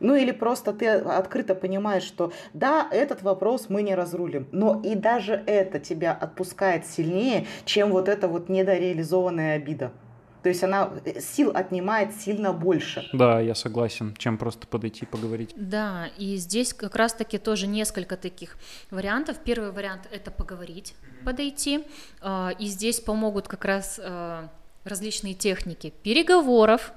Ну 0.00 0.14
или 0.14 0.33
просто 0.33 0.73
ты 0.73 0.88
открыто 0.88 1.54
понимаешь, 1.54 2.02
что 2.02 2.33
да, 2.54 2.88
этот 2.90 3.23
вопрос 3.23 3.66
мы 3.69 3.83
не 3.83 3.95
разрулим, 3.95 4.49
но 4.50 4.80
и 4.83 4.95
даже 4.95 5.42
это 5.47 5.78
тебя 5.78 6.12
отпускает 6.12 6.87
сильнее, 6.87 7.47
чем 7.64 7.90
вот 7.90 8.09
эта 8.09 8.28
вот 8.28 8.49
недореализованная 8.49 9.57
обида. 9.57 9.92
То 10.42 10.49
есть 10.49 10.64
она 10.64 10.90
э, 11.04 11.21
сил 11.21 11.52
отнимает 11.54 12.14
сильно 12.14 12.52
больше. 12.52 13.07
Да, 13.12 13.40
я 13.40 13.54
согласен, 13.54 14.14
чем 14.16 14.38
просто 14.38 14.66
подойти 14.66 15.04
и 15.04 15.07
поговорить. 15.07 15.52
Да, 15.57 16.09
и 16.16 16.37
здесь 16.37 16.73
как 16.73 16.97
раз-таки 16.97 17.38
тоже 17.38 17.66
несколько 17.66 18.16
таких 18.16 18.57
вариантов. 18.90 19.37
Первый 19.45 19.73
вариант— 19.73 20.09
это 20.11 20.30
поговорить, 20.30 20.95
подойти. 21.25 21.85
А, 22.23 22.52
и 22.59 22.66
здесь 22.66 23.00
помогут 23.00 23.49
как 23.49 23.64
раз 23.64 24.00
а, 24.02 24.49
различные 24.90 25.35
техники 25.35 25.92
переговоров, 26.02 26.92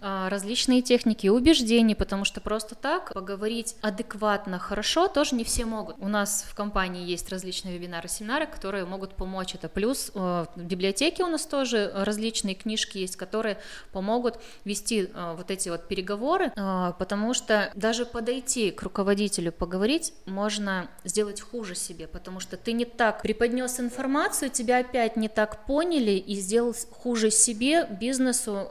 а, 0.00 0.28
различные 0.30 0.82
техники 0.82 1.26
убеждений, 1.26 1.94
потому 1.94 2.24
что 2.24 2.40
просто 2.40 2.74
так 2.74 3.12
поговорить 3.12 3.76
адекватно, 3.82 4.58
хорошо 4.58 5.08
тоже 5.08 5.34
не 5.34 5.44
все 5.44 5.64
могут. 5.64 5.96
У 5.98 6.08
нас 6.08 6.44
в 6.48 6.54
компании 6.54 7.04
есть 7.04 7.28
различные 7.30 7.76
вебинары, 7.76 8.08
семинары, 8.08 8.46
которые 8.46 8.84
могут 8.84 9.14
помочь 9.14 9.54
это. 9.54 9.68
Плюс 9.68 10.10
в 10.14 10.48
библиотеке 10.56 11.24
у 11.24 11.26
нас 11.26 11.46
тоже 11.46 11.92
различные 11.94 12.54
книжки 12.54 12.98
есть, 12.98 13.16
которые 13.16 13.58
помогут 13.92 14.38
вести 14.64 15.08
вот 15.14 15.50
эти 15.50 15.68
вот 15.68 15.88
переговоры, 15.88 16.52
потому 16.98 17.34
что 17.34 17.70
даже 17.74 18.06
подойти 18.06 18.70
к 18.70 18.82
руководителю, 18.82 19.52
поговорить, 19.52 20.12
можно 20.26 20.88
сделать 21.04 21.40
хуже 21.40 21.74
себе, 21.74 22.06
потому 22.06 22.40
что 22.40 22.56
ты 22.56 22.72
не 22.72 22.84
так 22.84 23.22
преподнес 23.22 23.80
информацию, 23.80 24.50
тебя 24.50 24.78
опять 24.78 25.16
не 25.16 25.28
так 25.28 25.66
поняли 25.66 26.12
и 26.12 26.36
сделал 26.36 26.74
хуже 26.90 27.30
себе, 27.38 27.86
бизнесу, 28.00 28.68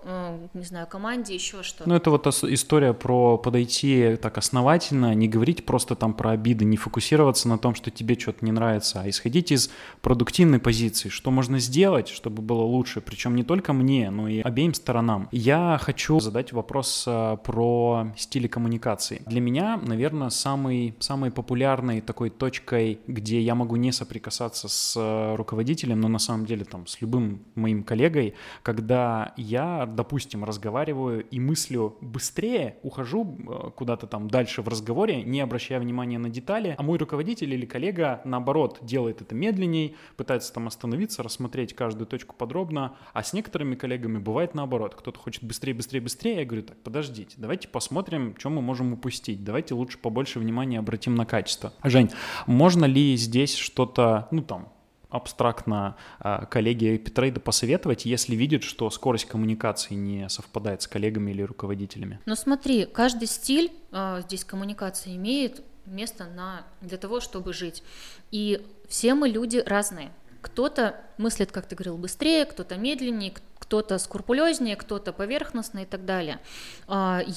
не 0.53 0.63
знаю, 0.63 0.87
команде, 0.87 1.33
еще 1.33 1.63
что-то. 1.63 1.89
Ну, 1.89 1.95
это 1.95 2.11
вот 2.11 2.27
история 2.27 2.93
про 2.93 3.37
подойти 3.37 4.17
так 4.21 4.37
основательно, 4.37 5.13
не 5.15 5.27
говорить 5.27 5.65
просто 5.65 5.95
там 5.95 6.13
про 6.13 6.31
обиды, 6.31 6.65
не 6.65 6.77
фокусироваться 6.77 7.47
на 7.47 7.57
том, 7.57 7.75
что 7.75 7.91
тебе 7.91 8.17
что-то 8.19 8.45
не 8.45 8.51
нравится, 8.51 9.01
а 9.01 9.09
исходить 9.09 9.51
из 9.51 9.69
продуктивной 10.01 10.59
позиции, 10.59 11.09
что 11.09 11.31
можно 11.31 11.59
сделать, 11.59 12.09
чтобы 12.09 12.41
было 12.41 12.61
лучше, 12.61 13.01
причем 13.01 13.35
не 13.35 13.43
только 13.43 13.73
мне, 13.73 14.09
но 14.09 14.27
и 14.27 14.41
обеим 14.41 14.73
сторонам. 14.73 15.29
Я 15.31 15.79
хочу 15.81 16.19
задать 16.19 16.53
вопрос 16.53 17.05
э, 17.07 17.37
про 17.43 18.13
стили 18.17 18.47
коммуникации. 18.47 19.21
Для 19.25 19.41
меня, 19.41 19.79
наверное, 19.83 20.29
самый, 20.29 20.95
самой 20.99 21.31
популярной 21.31 22.01
такой 22.01 22.29
точкой, 22.29 22.99
где 23.07 23.41
я 23.41 23.55
могу 23.55 23.75
не 23.75 23.91
соприкасаться 23.91 24.67
с 24.67 24.95
э, 24.97 25.35
руководителем, 25.35 26.01
но 26.01 26.07
на 26.07 26.19
самом 26.19 26.45
деле 26.45 26.65
там 26.65 26.87
с 26.87 27.01
любым 27.01 27.41
моим 27.55 27.83
коллегой, 27.83 28.33
когда 28.63 29.33
я, 29.37 29.85
допустим, 29.85 30.43
разговариваю 30.43 31.25
и 31.25 31.39
мыслю 31.39 31.97
быстрее, 32.01 32.77
ухожу 32.83 33.37
э, 33.37 33.69
куда-то 33.75 34.07
там 34.07 34.29
дальше 34.29 34.61
в 34.61 34.67
разговоре, 34.67 35.23
не 35.23 35.41
обращая 35.41 35.79
внимания 35.79 36.17
на 36.17 36.29
детали, 36.29 36.75
а 36.77 36.83
мой 36.83 36.97
руководитель 36.97 37.53
или 37.53 37.65
коллега, 37.65 38.21
наоборот, 38.23 38.79
делает 38.81 39.21
это 39.21 39.35
медленней, 39.35 39.95
пытается 40.15 40.53
там 40.53 40.67
остановиться, 40.67 41.23
рассмотреть 41.23 41.73
каждую 41.73 42.07
точку 42.07 42.35
подробно, 42.35 42.95
а 43.13 43.23
с 43.23 43.33
некоторыми 43.33 43.75
коллегами 43.75 44.17
бывает 44.17 44.55
наоборот, 44.55 44.95
кто-то 44.95 45.19
хочет 45.19 45.43
быстрее, 45.43 45.73
быстрее, 45.73 46.01
быстрее, 46.01 46.37
я 46.37 46.45
говорю, 46.45 46.63
так, 46.63 46.77
подождите, 46.77 47.35
давайте 47.37 47.67
посмотрим, 47.67 48.35
что 48.37 48.49
мы 48.49 48.61
можем 48.61 48.93
упустить, 48.93 49.43
давайте 49.43 49.73
лучше 49.73 49.97
побольше 49.97 50.39
внимания 50.39 50.79
обратим 50.79 51.15
на 51.15 51.25
качество. 51.25 51.73
Жень, 51.83 52.09
можно 52.45 52.85
ли 52.85 53.15
здесь 53.15 53.55
что-то, 53.55 54.27
ну 54.31 54.41
там, 54.41 54.69
абстрактно 55.17 55.97
э, 56.19 56.45
коллеге 56.49 56.97
Петрейда 56.97 57.39
посоветовать, 57.39 58.05
если 58.05 58.35
видит, 58.35 58.63
что 58.63 58.89
скорость 58.89 59.25
коммуникации 59.25 59.95
не 59.95 60.29
совпадает 60.29 60.81
с 60.81 60.87
коллегами 60.87 61.31
или 61.31 61.41
руководителями? 61.41 62.19
Ну 62.25 62.35
смотри, 62.35 62.85
каждый 62.85 63.27
стиль 63.27 63.71
э, 63.91 64.21
здесь 64.25 64.45
коммуникации 64.45 65.15
имеет 65.15 65.61
место 65.85 66.25
на, 66.25 66.65
для 66.81 66.97
того, 66.97 67.19
чтобы 67.19 67.53
жить. 67.53 67.83
И 68.31 68.65
все 68.87 69.13
мы 69.13 69.29
люди 69.29 69.57
разные. 69.65 70.11
Кто-то 70.41 70.95
мыслит, 71.17 71.51
как 71.51 71.65
ты 71.65 71.75
говорил, 71.75 71.97
быстрее, 71.97 72.45
кто-то 72.45 72.77
медленнее, 72.77 73.33
кто-то 73.59 73.97
скрупулезнее, 73.97 74.75
кто-то 74.75 75.11
поверхностно 75.11 75.79
и 75.79 75.85
так 75.85 76.05
далее. 76.05 76.39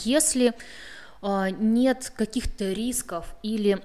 Если 0.04 0.48
а, 0.48 0.54
нет 1.22 2.12
каких-то 2.16 2.72
рисков 2.72 3.34
или 3.42 3.82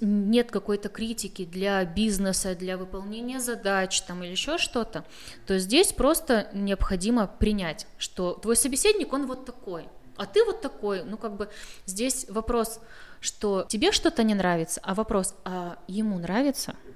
нет 0.00 0.50
какой-то 0.50 0.88
критики 0.88 1.44
для 1.44 1.84
бизнеса, 1.84 2.54
для 2.54 2.76
выполнения 2.76 3.40
задач 3.40 4.00
там, 4.02 4.22
или 4.24 4.32
еще 4.32 4.58
что-то, 4.58 5.04
то 5.46 5.58
здесь 5.58 5.92
просто 5.92 6.48
необходимо 6.52 7.26
принять, 7.26 7.86
что 7.98 8.34
твой 8.34 8.56
собеседник, 8.56 9.12
он 9.12 9.26
вот 9.26 9.44
такой, 9.44 9.88
а 10.16 10.26
ты 10.26 10.44
вот 10.44 10.60
такой. 10.60 11.04
Ну, 11.04 11.16
как 11.16 11.36
бы 11.36 11.48
здесь 11.86 12.26
вопрос, 12.28 12.80
что 13.20 13.64
тебе 13.68 13.92
что-то 13.92 14.24
не 14.24 14.34
нравится, 14.34 14.80
а 14.82 14.94
вопрос, 14.94 15.34
а 15.44 15.78
ему 15.86 16.18
нравится– 16.18 16.74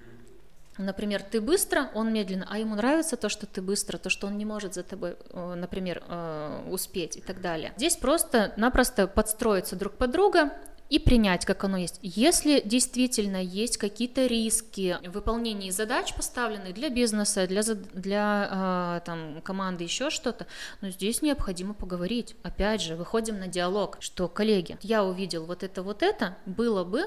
Например, 0.79 1.23
ты 1.23 1.41
быстро, 1.41 1.91
он 1.95 2.13
медленно, 2.13 2.47
а 2.51 2.59
ему 2.59 2.75
нравится 2.75 3.17
то, 3.17 3.29
что 3.29 3.47
ты 3.47 3.63
быстро, 3.63 3.99
то, 3.99 4.11
что 4.11 4.27
он 4.27 4.37
не 4.37 4.45
может 4.45 4.75
за 4.75 4.83
тобой, 4.83 5.17
э, 5.31 5.55
например, 5.55 6.03
э, 6.07 6.67
успеть 6.71 7.17
и 7.17 7.21
так 7.21 7.41
далее. 7.41 7.73
Здесь 7.77 7.97
просто-напросто 7.97 9.07
подстроиться 9.07 9.77
друг 9.77 9.95
под 9.95 10.11
друга 10.11 10.53
и 10.89 10.99
принять, 10.99 11.45
как 11.45 11.65
оно 11.65 11.79
есть. 11.79 11.99
Если 12.03 12.61
действительно 12.65 13.43
есть 13.43 13.77
какие-то 13.77 14.27
риски 14.27 14.99
в 15.05 15.13
выполнении 15.13 15.71
задач, 15.71 16.15
поставленных 16.15 16.75
для 16.75 16.91
бизнеса, 16.91 17.47
для, 17.47 17.63
для 17.63 18.99
э, 18.99 19.07
там, 19.07 19.41
команды, 19.43 19.85
еще 19.85 20.11
что-то, 20.11 20.47
но 20.81 20.91
здесь 20.91 21.23
необходимо 21.23 21.75
поговорить. 21.75 22.37
Опять 22.43 22.83
же, 22.83 22.97
выходим 22.97 23.39
на 23.39 23.49
диалог, 23.49 23.97
что, 24.01 24.29
коллеги, 24.29 24.79
я 24.83 25.05
увидел 25.05 25.47
вот 25.47 25.63
это, 25.63 25.83
вот 25.83 26.03
это, 26.03 26.37
было 26.45 26.85
бы 26.85 27.07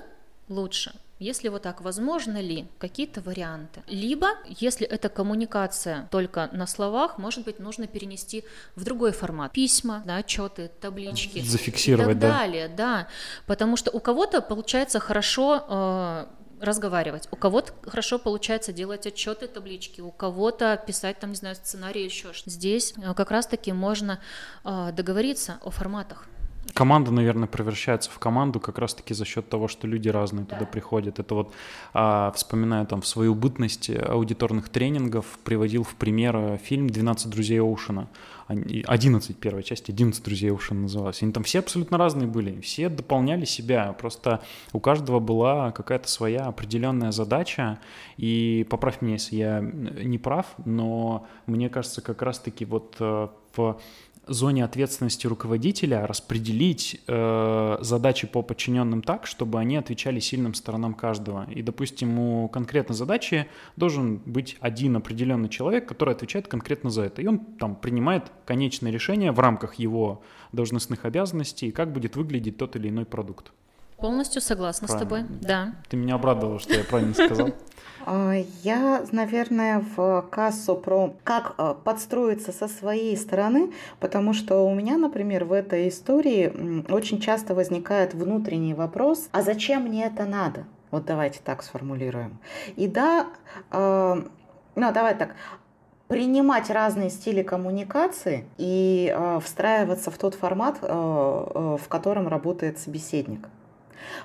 лучше. 0.50 0.94
Если 1.20 1.50
вот 1.50 1.64
так, 1.64 1.82
возможно 1.82 2.40
ли 2.40 2.70
какие-то 2.78 3.20
варианты? 3.20 3.84
Либо, 3.88 4.30
если 4.48 4.88
это 4.88 5.10
коммуникация 5.10 6.08
только 6.12 6.50
на 6.54 6.66
словах, 6.66 7.18
может 7.18 7.44
быть, 7.44 7.60
нужно 7.60 7.88
перенести 7.88 8.46
в 8.78 8.86
другой 8.86 9.12
формат. 9.12 9.52
Письма, 9.52 10.02
да, 10.06 10.16
отчеты, 10.18 10.72
таблички. 10.80 11.42
Зафиксировать, 11.42 12.16
и 12.16 12.20
так 12.20 12.32
далее, 12.32 12.70
да. 12.70 13.10
Потому 13.48 13.76
что 13.76 13.92
у 13.92 14.00
кого-то 14.00 14.42
получается 14.42 15.02
хорошо 15.02 15.66
э, 15.68 16.26
разговаривать. 16.62 17.28
У 17.32 17.36
кого-то 17.36 17.74
хорошо 17.84 18.18
получается 18.18 18.72
делать 18.72 19.06
отчеты, 19.06 19.48
таблички, 19.48 20.00
у 20.00 20.12
кого-то 20.12 20.82
писать 20.88 21.20
там, 21.20 21.32
не 21.32 21.36
знаю, 21.36 21.56
сценарий, 21.56 22.06
еще 22.06 22.32
что-то. 22.32 22.50
Здесь 22.52 22.94
э, 22.96 23.14
как 23.14 23.30
раз-таки 23.32 23.74
можно 23.74 24.22
э, 24.64 24.92
договориться 24.94 25.58
о 25.64 25.70
форматах. 25.70 26.28
Команда, 26.74 27.12
наверное, 27.12 27.48
превращается 27.48 28.10
в 28.12 28.20
команду 28.20 28.60
как 28.60 28.78
раз-таки 28.78 29.14
за 29.14 29.26
счет 29.26 29.50
того, 29.50 29.68
что 29.68 29.88
люди 29.88 30.10
разные 30.10 30.46
да. 30.46 30.56
туда 30.56 30.66
приходят. 30.66 31.20
Это 31.20 31.36
вот, 31.36 31.54
а, 31.94 32.32
вспоминаю 32.36 32.86
там 32.86 33.02
в 33.02 33.08
свою 33.08 33.36
бытность 33.36 33.90
аудиторных 33.90 34.70
тренингов, 34.70 35.26
приводил 35.44 35.84
в 35.84 35.96
пример 35.96 36.36
э, 36.36 36.58
фильм 36.58 36.88
«12 36.88 37.28
друзей 37.30 37.60
Оушена». 37.60 38.08
11 38.50 39.38
первая 39.38 39.62
часть, 39.62 39.90
11 39.90 40.24
друзей 40.24 40.52
Оушена 40.52 40.82
называлась. 40.82 41.22
Они 41.22 41.32
там 41.32 41.44
все 41.44 41.60
абсолютно 41.60 42.00
разные 42.00 42.28
были, 42.28 42.60
все 42.62 42.90
дополняли 42.90 43.46
себя, 43.46 43.94
просто 43.94 44.42
у 44.74 44.80
каждого 44.80 45.20
была 45.20 45.72
какая-то 45.72 46.08
своя 46.08 46.46
определенная 46.46 47.12
задача, 47.12 47.80
и 48.18 48.66
поправь 48.70 49.02
меня, 49.02 49.14
если 49.14 49.36
я 49.36 49.62
не 49.62 50.18
прав, 50.18 50.48
но 50.66 51.28
мне 51.46 51.70
кажется, 51.70 52.02
как 52.02 52.24
раз-таки 52.24 52.66
вот 52.66 52.96
э, 53.00 53.28
в 53.56 53.80
зоне 54.30 54.64
ответственности 54.64 55.28
руководителя 55.28 56.08
распределить 56.08 57.02
э, 57.08 57.78
задачи 57.82 58.28
по 58.28 58.42
подчиненным 58.42 59.02
так, 59.02 59.28
чтобы 59.28 59.60
они 59.60 59.78
отвечали 59.78 60.20
сильным 60.20 60.54
сторонам 60.54 60.94
каждого. 60.94 61.50
И, 61.50 61.62
допустим, 61.62 62.20
у 62.20 62.48
конкретной 62.48 62.96
задачи 62.96 63.48
должен 63.76 64.18
быть 64.26 64.58
один 64.60 64.96
определенный 64.96 65.50
человек, 65.50 65.88
который 65.88 66.14
отвечает 66.14 66.48
конкретно 66.48 66.90
за 66.90 67.04
это. 67.04 67.22
И 67.22 67.28
он 67.28 67.40
там 67.40 67.76
принимает 67.76 68.32
конечное 68.46 68.92
решение 68.92 69.32
в 69.32 69.40
рамках 69.40 69.76
его 69.76 70.22
должностных 70.52 71.06
обязанностей, 71.06 71.72
как 71.72 71.92
будет 71.92 72.16
выглядеть 72.16 72.58
тот 72.58 72.76
или 72.76 72.90
иной 72.90 73.06
продукт. 73.06 73.52
Полностью 74.02 74.42
согласна 74.42 74.88
правильно. 74.88 75.06
с 75.06 75.10
тобой, 75.10 75.40
да. 75.42 75.74
Ты 75.90 75.98
меня 75.98 76.16
обрадовала, 76.16 76.60
что 76.60 76.74
я 76.74 76.84
правильно 76.84 77.14
сказал. 77.14 77.50
А, 78.06 78.34
я, 78.64 79.04
наверное, 79.12 79.84
в 79.96 80.26
кассу 80.32 80.76
про 80.76 81.14
как 81.24 81.54
а, 81.58 81.74
подстроиться 81.74 82.52
со 82.52 82.68
своей 82.68 83.16
стороны, 83.18 83.74
потому 84.00 84.34
что 84.34 84.66
у 84.66 84.74
меня, 84.74 84.98
например, 84.98 85.46
в 85.46 85.52
этой 85.52 85.90
истории 85.90 86.86
очень 86.90 87.20
часто 87.20 87.54
возникает 87.54 88.14
внутренний 88.14 88.74
вопрос, 88.74 89.28
а 89.32 89.42
зачем 89.42 89.84
мне 89.84 90.06
это 90.06 90.26
надо? 90.26 90.66
Вот 90.92 91.06
давайте 91.06 91.40
так 91.44 91.62
сформулируем. 91.62 92.40
И 92.78 92.88
да, 92.88 93.28
э, 93.72 94.24
ну 94.76 94.92
давай 94.94 95.16
так, 95.16 95.36
принимать 96.08 96.72
разные 96.72 97.12
стили 97.12 97.44
коммуникации 97.44 98.46
и 98.58 99.14
э, 99.16 99.40
встраиваться 99.44 100.10
в 100.10 100.18
тот 100.18 100.34
формат, 100.34 100.80
э, 100.82 100.88
э, 100.88 101.78
в 101.80 101.88
котором 101.88 102.28
работает 102.28 102.80
собеседник. 102.80 103.48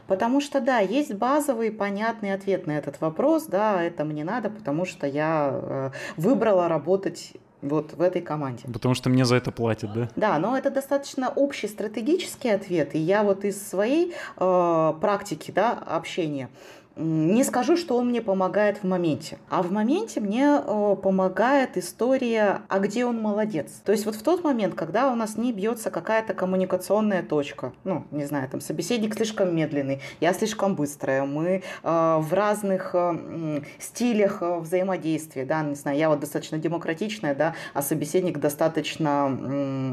Потому 0.07 0.41
что, 0.41 0.61
да, 0.61 0.79
есть 0.79 1.15
базовый 1.15 1.71
понятный 1.71 2.33
ответ 2.35 2.67
на 2.67 2.73
этот 2.73 3.01
вопрос, 3.01 3.47
да, 3.47 3.83
это 3.83 4.05
мне 4.05 4.25
надо, 4.25 4.51
потому 4.51 4.85
что 4.85 5.07
я 5.07 5.51
э, 5.53 5.91
выбрала 6.17 6.69
работать 6.69 7.33
вот 7.65 7.95
в 7.95 8.01
этой 8.03 8.21
команде. 8.21 8.65
Потому 8.73 8.95
что 8.95 9.09
мне 9.09 9.25
за 9.25 9.37
это 9.37 9.51
платят, 9.51 9.93
да? 9.93 10.09
Да, 10.17 10.39
но 10.39 10.57
это 10.57 10.71
достаточно 10.71 11.31
общий 11.31 11.67
стратегический 11.67 12.51
ответ, 12.51 12.95
и 12.95 12.99
я 12.99 13.23
вот 13.23 13.45
из 13.45 13.67
своей 13.67 14.15
э, 14.37 14.93
практики, 15.01 15.51
да, 15.51 15.73
общения 15.73 16.51
не 16.97 17.43
скажу, 17.43 17.77
что 17.77 17.97
он 17.97 18.09
мне 18.09 18.23
помогает 18.23 18.79
в 18.79 18.85
моменте, 18.85 19.39
а 19.49 19.63
в 19.63 19.73
моменте 19.73 20.21
мне 20.21 20.61
э, 20.65 20.97
помогает 21.03 21.77
история, 21.77 22.63
а 22.69 22.79
где 22.79 23.05
он 23.05 23.21
молодец. 23.21 23.73
То 23.85 23.93
есть 23.93 24.07
вот 24.07 24.15
в 24.15 24.23
тот 24.23 24.45
момент, 24.45 24.75
когда 24.75 25.11
у 25.13 25.17
нас 25.17 25.37
не 25.37 25.53
бьется 25.53 25.91
какая-то 25.91 26.35
коммуникационная 26.35 27.23
точка, 27.23 27.73
ну, 27.83 28.05
не 28.11 28.25
знаю, 28.27 28.49
там 28.49 28.61
собеседник 28.61 29.15
слишком 29.15 29.55
медленный, 29.55 30.01
я 30.21 30.33
слишком 30.33 30.77
быстрая, 30.77 31.25
мы 31.25 31.63
э, 31.83 32.17
в 32.21 32.33
разных 32.33 32.91
э, 32.95 33.63
стилях 33.79 34.39
э, 34.41 34.59
взаимодействия, 34.59 35.45
да, 35.45 35.63
не 35.63 35.75
знаю, 35.75 35.99
я 35.99 36.09
вот 36.09 36.21
достаточно 36.21 36.59
демократичная, 36.59 37.35
да, 37.35 37.55
а 37.73 37.83
собеседник 37.83 38.39
достаточно 38.39 39.37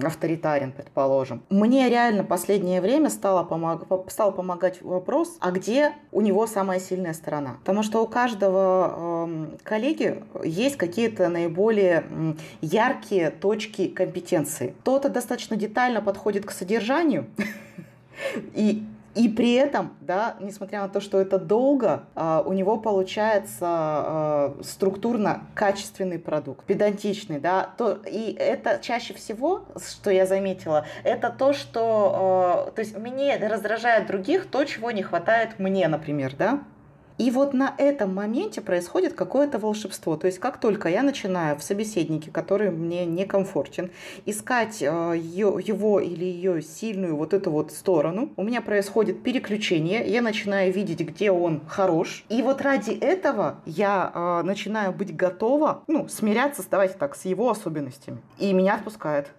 э, 0.02 0.06
авторитарен, 0.06 0.72
предположим. 0.72 1.42
Мне 1.50 1.90
реально 1.90 2.24
последнее 2.24 2.80
время 2.80 3.10
стало, 3.10 3.44
помог, 3.44 3.88
стал 4.12 4.32
помогать 4.32 4.82
вопрос, 4.84 5.38
а 5.40 5.52
где 5.52 5.94
у 6.12 6.22
него 6.22 6.46
самая 6.46 6.80
сильная 6.80 6.91
сторона. 7.14 7.58
Потому 7.60 7.84
что 7.84 8.02
у 8.02 8.08
каждого 8.08 9.28
э, 9.28 9.58
коллеги 9.64 10.24
есть 10.44 10.78
какие-то 10.78 11.30
наиболее 11.30 12.06
яркие 12.62 13.30
точки 13.30 13.88
компетенции. 13.88 14.74
Кто-то 14.82 15.10
достаточно 15.10 15.56
детально 15.56 16.02
подходит 16.02 16.46
к 16.46 16.52
содержанию, 16.52 17.28
и 18.54 18.84
и 19.14 19.28
при 19.28 19.54
этом, 19.56 19.98
да, 20.00 20.38
несмотря 20.40 20.82
на 20.82 20.90
то, 20.90 21.02
что 21.02 21.20
это 21.20 21.38
долго, 21.38 22.04
э, 22.16 22.44
у 22.46 22.54
него 22.54 22.78
получается 22.78 24.56
э, 24.60 24.64
структурно 24.64 25.48
качественный 25.54 26.18
продукт, 26.18 26.66
педантичный, 26.66 27.40
да, 27.40 27.70
то, 27.78 28.00
и 28.06 28.34
это 28.34 28.80
чаще 28.82 29.14
всего, 29.14 29.66
что 29.78 30.12
я 30.12 30.26
заметила, 30.26 30.86
это 31.04 31.30
то, 31.30 31.52
что, 31.52 32.68
э, 32.70 32.72
то 32.72 32.82
есть 32.82 32.98
мне 32.98 33.36
раздражает 33.36 34.08
других 34.08 34.50
то, 34.50 34.64
чего 34.64 34.92
не 34.92 35.04
хватает 35.04 35.60
мне, 35.60 35.88
например, 35.90 36.34
да, 36.38 36.62
и 37.22 37.30
вот 37.30 37.54
на 37.54 37.76
этом 37.78 38.16
моменте 38.16 38.62
происходит 38.62 39.14
какое-то 39.14 39.60
волшебство. 39.60 40.18
То 40.18 40.26
есть 40.26 40.40
как 40.40 40.60
только 40.60 40.90
я 40.90 41.04
начинаю 41.04 41.56
в 41.56 41.62
собеседнике, 41.62 42.32
который 42.32 42.72
мне 42.72 43.06
некомфортен, 43.06 43.92
искать 44.26 44.82
э, 44.82 44.86
его 44.86 46.00
или 46.00 46.26
ее 46.26 46.64
сильную 46.64 47.16
вот 47.16 47.36
эту 47.36 47.52
вот 47.52 47.74
сторону, 47.74 48.32
у 48.38 48.44
меня 48.44 48.60
происходит 48.62 49.22
переключение, 49.22 50.04
я 50.08 50.24
начинаю 50.24 50.74
видеть, 50.74 51.02
где 51.02 51.30
он 51.30 51.62
хорош. 51.68 52.26
И 52.30 52.42
вот 52.42 52.60
ради 52.64 52.90
этого 52.90 53.58
я 53.68 54.12
э, 54.16 54.42
начинаю 54.44 54.92
быть 54.92 55.16
готова, 55.16 55.84
ну, 55.86 56.08
смиряться, 56.08 56.64
давайте 56.72 56.96
так, 56.96 57.16
с 57.16 57.26
его 57.26 57.52
особенностями. 57.52 58.18
И 58.40 58.52
меня 58.52 58.74
отпускает. 58.78 59.30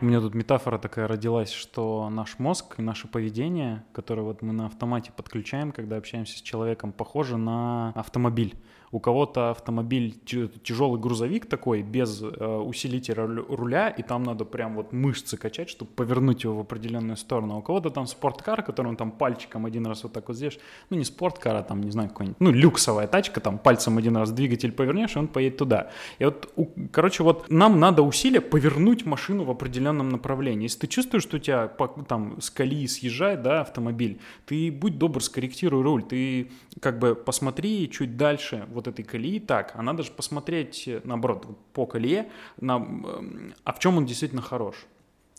У 0.00 0.06
меня 0.06 0.20
тут 0.20 0.34
метафора 0.34 0.78
такая 0.78 1.06
родилась, 1.06 1.52
что 1.52 2.10
наш 2.10 2.38
мозг 2.38 2.74
и 2.78 2.82
наше 2.82 3.06
поведение, 3.06 3.84
которое 3.92 4.22
вот 4.22 4.42
мы 4.42 4.52
на 4.52 4.66
автомате 4.66 5.12
подключаем, 5.16 5.72
когда 5.72 5.96
общаемся 5.96 6.36
с 6.36 6.42
человеком, 6.42 6.92
похоже 6.92 7.36
на 7.36 7.90
автомобиль 7.90 8.54
у 8.94 9.00
кого-то 9.00 9.50
автомобиль 9.50 10.14
тяжелый 10.62 11.00
грузовик 11.00 11.46
такой, 11.46 11.82
без 11.82 12.22
э, 12.22 12.46
усилителя 12.46 13.26
руля, 13.26 13.88
и 13.88 14.04
там 14.04 14.22
надо 14.22 14.44
прям 14.44 14.76
вот 14.76 14.92
мышцы 14.92 15.36
качать, 15.36 15.68
чтобы 15.68 15.90
повернуть 15.90 16.44
его 16.44 16.58
в 16.58 16.60
определенную 16.60 17.16
сторону. 17.16 17.54
А 17.54 17.56
у 17.56 17.62
кого-то 17.62 17.90
там 17.90 18.06
спорткар, 18.06 18.62
которым 18.62 18.94
там 18.94 19.10
пальчиком 19.10 19.66
один 19.66 19.84
раз 19.84 20.04
вот 20.04 20.12
так 20.12 20.28
вот 20.28 20.36
здесь, 20.36 20.60
ну 20.90 20.96
не 20.96 21.04
спорткар, 21.04 21.56
а 21.56 21.62
там, 21.64 21.82
не 21.82 21.90
знаю, 21.90 22.08
какой-нибудь, 22.08 22.36
ну 22.38 22.52
люксовая 22.52 23.08
тачка, 23.08 23.40
там 23.40 23.58
пальцем 23.58 23.98
один 23.98 24.16
раз 24.16 24.30
двигатель 24.30 24.70
повернешь, 24.70 25.16
и 25.16 25.18
он 25.18 25.26
поедет 25.26 25.58
туда. 25.58 25.90
И 26.20 26.24
вот, 26.24 26.52
у, 26.54 26.66
короче, 26.92 27.24
вот 27.24 27.50
нам 27.50 27.80
надо 27.80 28.02
усилие 28.02 28.40
повернуть 28.40 29.04
машину 29.04 29.42
в 29.42 29.50
определенном 29.50 30.10
направлении. 30.10 30.64
Если 30.64 30.78
ты 30.78 30.86
чувствуешь, 30.86 31.24
что 31.24 31.38
у 31.38 31.40
тебя 31.40 31.66
там 32.06 32.40
с 32.40 32.48
колеи 32.48 32.86
съезжает, 32.86 33.42
да, 33.42 33.62
автомобиль, 33.62 34.20
ты 34.46 34.70
будь 34.70 34.98
добр, 34.98 35.20
скорректируй 35.20 35.82
руль, 35.82 36.04
ты 36.04 36.52
как 36.80 37.00
бы 37.00 37.16
посмотри 37.16 37.90
чуть 37.90 38.16
дальше, 38.16 38.68
вот 38.70 38.83
вот 38.84 38.94
этой 38.94 39.04
колеи 39.04 39.40
так, 39.40 39.72
а 39.74 39.82
надо 39.82 40.02
же 40.02 40.10
посмотреть, 40.12 40.88
наоборот, 41.04 41.46
по 41.72 41.86
колее, 41.86 42.30
на, 42.60 42.76
а 43.64 43.72
в 43.72 43.78
чем 43.78 43.96
он 43.96 44.06
действительно 44.06 44.42
хорош. 44.42 44.86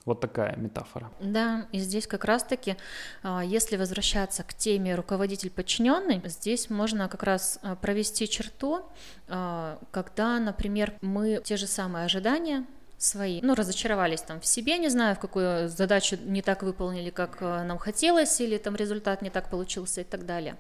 Вот 0.06 0.22
такая 0.22 0.56
метафора. 0.56 1.12
Да, 1.20 1.66
и 1.72 1.80
здесь 1.80 2.06
как 2.06 2.26
раз-таки, 2.26 2.78
а, 3.24 3.44
если 3.44 3.76
возвращаться 3.76 4.44
к 4.44 4.54
теме 4.54 4.94
руководитель-подчиненный, 4.94 6.22
здесь 6.26 6.70
можно 6.70 7.10
как 7.10 7.24
раз 7.24 7.58
а, 7.64 7.76
провести 7.76 8.30
черту, 8.30 8.86
а, 9.28 9.80
когда, 9.90 10.40
например, 10.40 10.94
мы 11.02 11.42
те 11.44 11.58
же 11.58 11.66
самые 11.66 12.06
ожидания 12.06 12.68
свои, 12.98 13.42
ну, 13.42 13.56
разочаровались 13.56 14.22
там 14.22 14.40
в 14.40 14.46
себе, 14.46 14.78
не 14.78 14.90
знаю, 14.90 15.16
в 15.16 15.20
какую 15.20 15.70
задачу 15.70 16.18
не 16.24 16.42
так 16.42 16.64
выполнили, 16.64 17.10
как 17.10 17.42
нам 17.42 17.78
хотелось, 17.78 18.40
или 18.42 18.58
там 18.58 18.76
результат 18.76 19.22
не 19.22 19.30
так 19.30 19.50
получился 19.50 20.02
и 20.02 20.04
так 20.04 20.26
далее. 20.26 20.58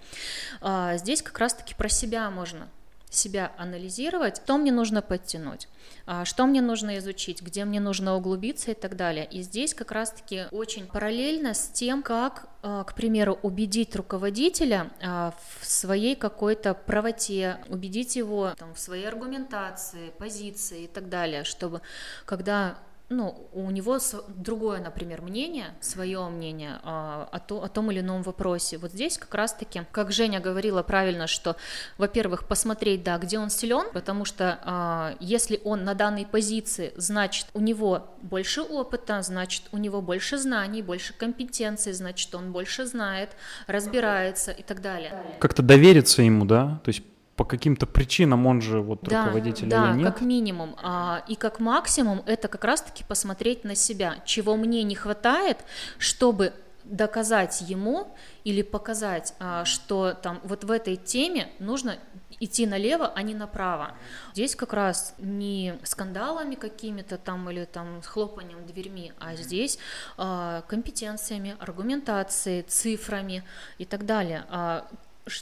Здесь 0.95 1.21
как 1.21 1.39
раз-таки 1.39 1.73
про 1.75 1.89
себя 1.89 2.29
можно 2.29 2.67
себя 3.15 3.51
анализировать, 3.57 4.37
что 4.37 4.57
мне 4.57 4.71
нужно 4.71 5.01
подтянуть, 5.01 5.67
а, 6.05 6.25
что 6.25 6.45
мне 6.45 6.61
нужно 6.61 6.97
изучить, 6.97 7.41
где 7.41 7.65
мне 7.65 7.79
нужно 7.79 8.15
углубиться 8.15 8.71
и 8.71 8.73
так 8.73 8.95
далее. 8.95 9.25
И 9.25 9.41
здесь 9.41 9.73
как 9.73 9.91
раз-таки 9.91 10.45
очень 10.51 10.87
параллельно 10.87 11.53
с 11.53 11.69
тем, 11.69 12.03
как, 12.03 12.47
а, 12.61 12.83
к 12.83 12.95
примеру, 12.95 13.39
убедить 13.41 13.95
руководителя 13.95 14.91
а, 15.01 15.33
в 15.59 15.65
своей 15.65 16.15
какой-то 16.15 16.73
правоте, 16.73 17.57
убедить 17.69 18.15
его 18.15 18.53
там, 18.57 18.73
в 18.73 18.79
своей 18.79 19.07
аргументации, 19.07 20.11
позиции 20.17 20.83
и 20.83 20.87
так 20.87 21.09
далее, 21.09 21.43
чтобы 21.43 21.81
когда 22.25 22.77
ну, 23.09 23.47
у 23.53 23.69
него 23.69 23.99
другое, 24.29 24.81
например, 24.81 25.21
мнение, 25.21 25.75
свое 25.79 26.27
мнение 26.27 26.79
а, 26.83 27.29
о, 27.31 27.39
то, 27.39 27.63
о 27.63 27.69
том 27.69 27.91
или 27.91 27.99
ином 27.99 28.23
вопросе. 28.23 28.77
Вот 28.77 28.91
здесь 28.91 29.17
как 29.17 29.33
раз-таки, 29.35 29.81
как 29.91 30.11
Женя 30.11 30.39
говорила 30.39 30.81
правильно, 30.81 31.27
что, 31.27 31.55
во-первых, 31.97 32.47
посмотреть, 32.47 33.03
да, 33.03 33.17
где 33.17 33.37
он 33.37 33.49
силен, 33.51 33.91
потому 33.93 34.25
что 34.25 34.59
а, 34.63 35.15
если 35.19 35.61
он 35.63 35.83
на 35.83 35.93
данной 35.93 36.25
позиции, 36.25 36.93
значит, 36.95 37.47
у 37.53 37.59
него 37.59 38.07
больше 38.23 38.61
опыта, 38.61 39.21
значит, 39.21 39.63
у 39.71 39.77
него 39.77 40.01
больше 40.01 40.37
знаний, 40.37 40.81
больше 40.81 41.13
компетенций, 41.13 41.93
значит, 41.93 42.33
он 42.33 42.51
больше 42.51 42.85
знает, 42.85 43.29
разбирается 43.67 44.51
и 44.51 44.63
так 44.63 44.81
далее. 44.81 45.13
Как-то 45.39 45.61
довериться 45.61 46.23
ему, 46.23 46.45
да, 46.45 46.81
то 46.83 46.89
есть 46.89 47.03
по 47.35 47.43
каким-то 47.43 47.85
причинам 47.85 48.45
он 48.47 48.61
же 48.61 48.81
вот 48.81 49.01
да, 49.03 49.23
руководитель 49.25 49.67
да, 49.67 49.91
или 49.91 49.97
нет? 49.97 50.13
как 50.13 50.21
минимум. 50.21 50.75
А, 50.81 51.23
и 51.27 51.35
как 51.35 51.59
максимум 51.59 52.23
это 52.25 52.47
как 52.47 52.63
раз-таки 52.63 53.03
посмотреть 53.03 53.63
на 53.63 53.75
себя, 53.75 54.15
чего 54.25 54.55
мне 54.55 54.83
не 54.83 54.95
хватает, 54.95 55.57
чтобы 55.97 56.53
доказать 56.85 57.61
ему 57.61 58.15
или 58.43 58.61
показать, 58.61 59.33
а, 59.39 59.65
что 59.65 60.13
там 60.13 60.39
вот 60.43 60.63
в 60.63 60.71
этой 60.71 60.95
теме 60.95 61.49
нужно 61.59 61.97
идти 62.39 62.65
налево, 62.65 63.11
а 63.15 63.21
не 63.21 63.33
направо. 63.33 63.91
Здесь 64.33 64.55
как 64.55 64.73
раз 64.73 65.13
не 65.17 65.75
скандалами 65.83 66.55
какими-то 66.55 67.17
там 67.17 67.49
или 67.49 67.65
там 67.65 68.01
хлопанием 68.01 68.65
дверьми, 68.65 69.13
а 69.19 69.35
здесь 69.35 69.79
э, 70.17 70.61
компетенциями, 70.67 71.55
аргументацией, 71.59 72.63
цифрами 72.63 73.43
и 73.77 73.85
так 73.85 74.05
далее. 74.05 74.45
А 74.49 74.87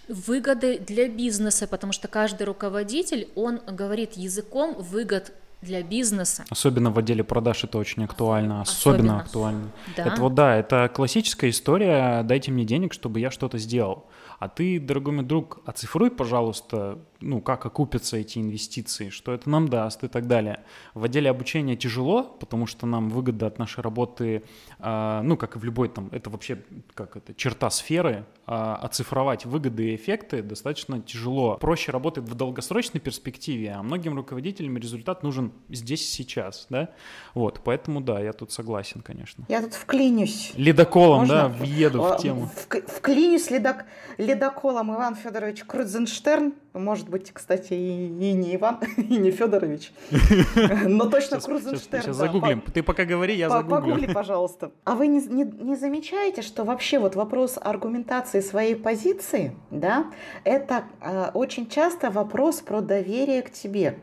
выгоды 0.08 0.80
для 0.80 1.10
бизнеса, 1.10 1.68
потому 1.68 1.94
что 1.94 2.08
каждый 2.08 2.44
руководитель, 2.44 3.28
он 3.36 3.60
говорит 3.68 4.14
языком 4.14 4.76
выгод 4.78 5.34
для 5.62 5.82
бизнеса. 5.82 6.46
Особенно 6.50 6.92
в 6.92 7.00
отделе 7.00 7.24
продаж 7.24 7.64
это 7.64 7.78
очень 7.78 8.04
актуально, 8.04 8.62
особенно, 8.62 9.22
особенно. 9.22 9.22
актуально. 9.22 9.72
Да. 9.98 10.06
Это 10.06 10.22
вот 10.22 10.36
да, 10.36 10.56
это 10.56 10.92
классическая 10.94 11.50
история, 11.50 12.24
дайте 12.24 12.52
мне 12.52 12.66
денег, 12.66 12.94
чтобы 12.94 13.20
я 13.20 13.32
что-то 13.32 13.58
сделал. 13.58 14.06
А 14.40 14.50
ты, 14.50 14.80
дорогой 14.80 15.14
мой 15.14 15.24
друг, 15.24 15.62
оцифруй, 15.66 16.12
пожалуйста, 16.12 17.00
ну, 17.24 17.42
как 17.42 17.66
окупятся 17.66 18.18
эти 18.18 18.40
инвестиции, 18.40 19.10
что 19.10 19.34
это 19.34 19.50
нам 19.50 19.68
даст 19.70 20.04
и 20.04 20.08
так 20.08 20.28
далее. 20.28 20.64
В 20.94 21.04
отделе 21.04 21.30
обучения 21.30 21.76
тяжело, 21.76 22.24
потому 22.24 22.68
что 22.68 22.86
нам 22.86 23.10
выгода 23.10 23.48
от 23.48 23.60
нашей 23.60 23.82
работы, 23.82 24.44
э, 24.80 25.22
ну, 25.24 25.38
как 25.38 25.56
и 25.56 25.60
в 25.60 25.64
любой 25.64 25.90
там, 25.90 26.10
это 26.12 26.30
вообще, 26.30 26.62
как 26.94 27.16
это, 27.18 27.34
черта 27.34 27.70
сферы, 27.70 28.26
э, 28.46 28.52
оцифровать 28.52 29.46
выгоды 29.46 29.92
и 29.92 29.96
эффекты 29.96 30.42
достаточно 30.42 31.02
тяжело. 31.02 31.58
Проще 31.58 31.92
работать 31.92 32.26
в 32.26 32.36
долгосрочной 32.36 33.00
перспективе, 33.00 33.72
а 33.72 33.84
многим 33.84 34.16
руководителям 34.16 34.78
результат 34.78 35.24
нужен 35.24 35.54
здесь 35.70 36.10
сейчас, 36.10 36.68
да? 36.70 36.90
Вот, 37.34 37.62
поэтому 37.64 38.02
да, 38.02 38.20
я 38.20 38.34
тут 38.34 38.52
согласен, 38.52 39.02
конечно. 39.02 39.46
Я 39.48 39.62
тут 39.62 39.74
вклинюсь. 39.74 40.52
Ледоколом, 40.56 41.20
Можно? 41.20 41.36
да, 41.36 41.48
въеду 41.48 42.02
в 42.02 42.18
тему. 42.18 42.50
В, 42.56 42.82
вклинюсь 42.98 43.50
ледок, 43.50 43.86
ледоколом 44.18 44.94
Иван 44.94 45.16
Федорович 45.16 45.64
Крузенштерн, 45.64 46.54
может 46.74 47.10
быть, 47.10 47.32
кстати, 47.32 47.74
и, 47.74 48.08
и 48.08 48.34
не 48.34 48.56
Иван, 48.56 48.80
и 48.98 49.18
не 49.18 49.32
Федорович, 49.32 49.94
но 50.86 51.10
точно 51.10 51.40
Крузенштерн. 51.40 52.04
Сейчас 52.04 52.16
загуглим. 52.16 52.62
Ты 52.62 52.84
пока 52.84 53.06
говори, 53.06 53.36
я 53.36 53.50
загуглю. 53.50 53.76
Погугли, 53.76 54.06
пожалуйста. 54.14 54.72
А 54.84 54.96
вы 54.96 55.08
не, 55.08 55.22
не, 55.22 55.44
не 55.44 55.76
замечаете, 55.76 56.42
что 56.42 56.64
вообще 56.64 57.00
вот 57.00 57.16
вопрос 57.16 57.58
аргументации 57.62 58.40
своей 58.40 58.76
позиции, 58.76 59.56
да, 59.72 60.08
это 60.44 60.86
э, 61.02 61.32
очень 61.34 61.68
часто 61.70 62.10
вопрос 62.10 62.62
про 62.62 62.82
доверие 62.82 63.42
к 63.42 63.52
тебе. 63.52 64.00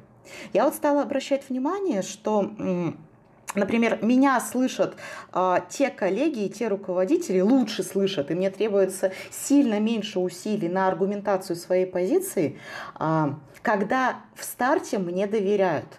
Я 0.52 0.64
вот 0.64 0.74
стала 0.74 1.02
обращать 1.02 1.48
внимание, 1.48 2.02
что 2.02 2.50
Например, 3.54 3.98
меня 4.02 4.38
слышат 4.40 4.94
а, 5.32 5.60
те 5.68 5.90
коллеги 5.90 6.44
и 6.44 6.48
те 6.48 6.68
руководители, 6.68 7.40
лучше 7.40 7.82
слышат, 7.82 8.30
и 8.30 8.34
мне 8.34 8.50
требуется 8.50 9.12
сильно 9.30 9.80
меньше 9.80 10.20
усилий 10.20 10.68
на 10.68 10.86
аргументацию 10.86 11.56
своей 11.56 11.86
позиции, 11.86 12.58
а, 12.94 13.38
когда 13.62 14.20
в 14.34 14.44
старте 14.44 14.98
мне 14.98 15.26
доверяют. 15.26 15.98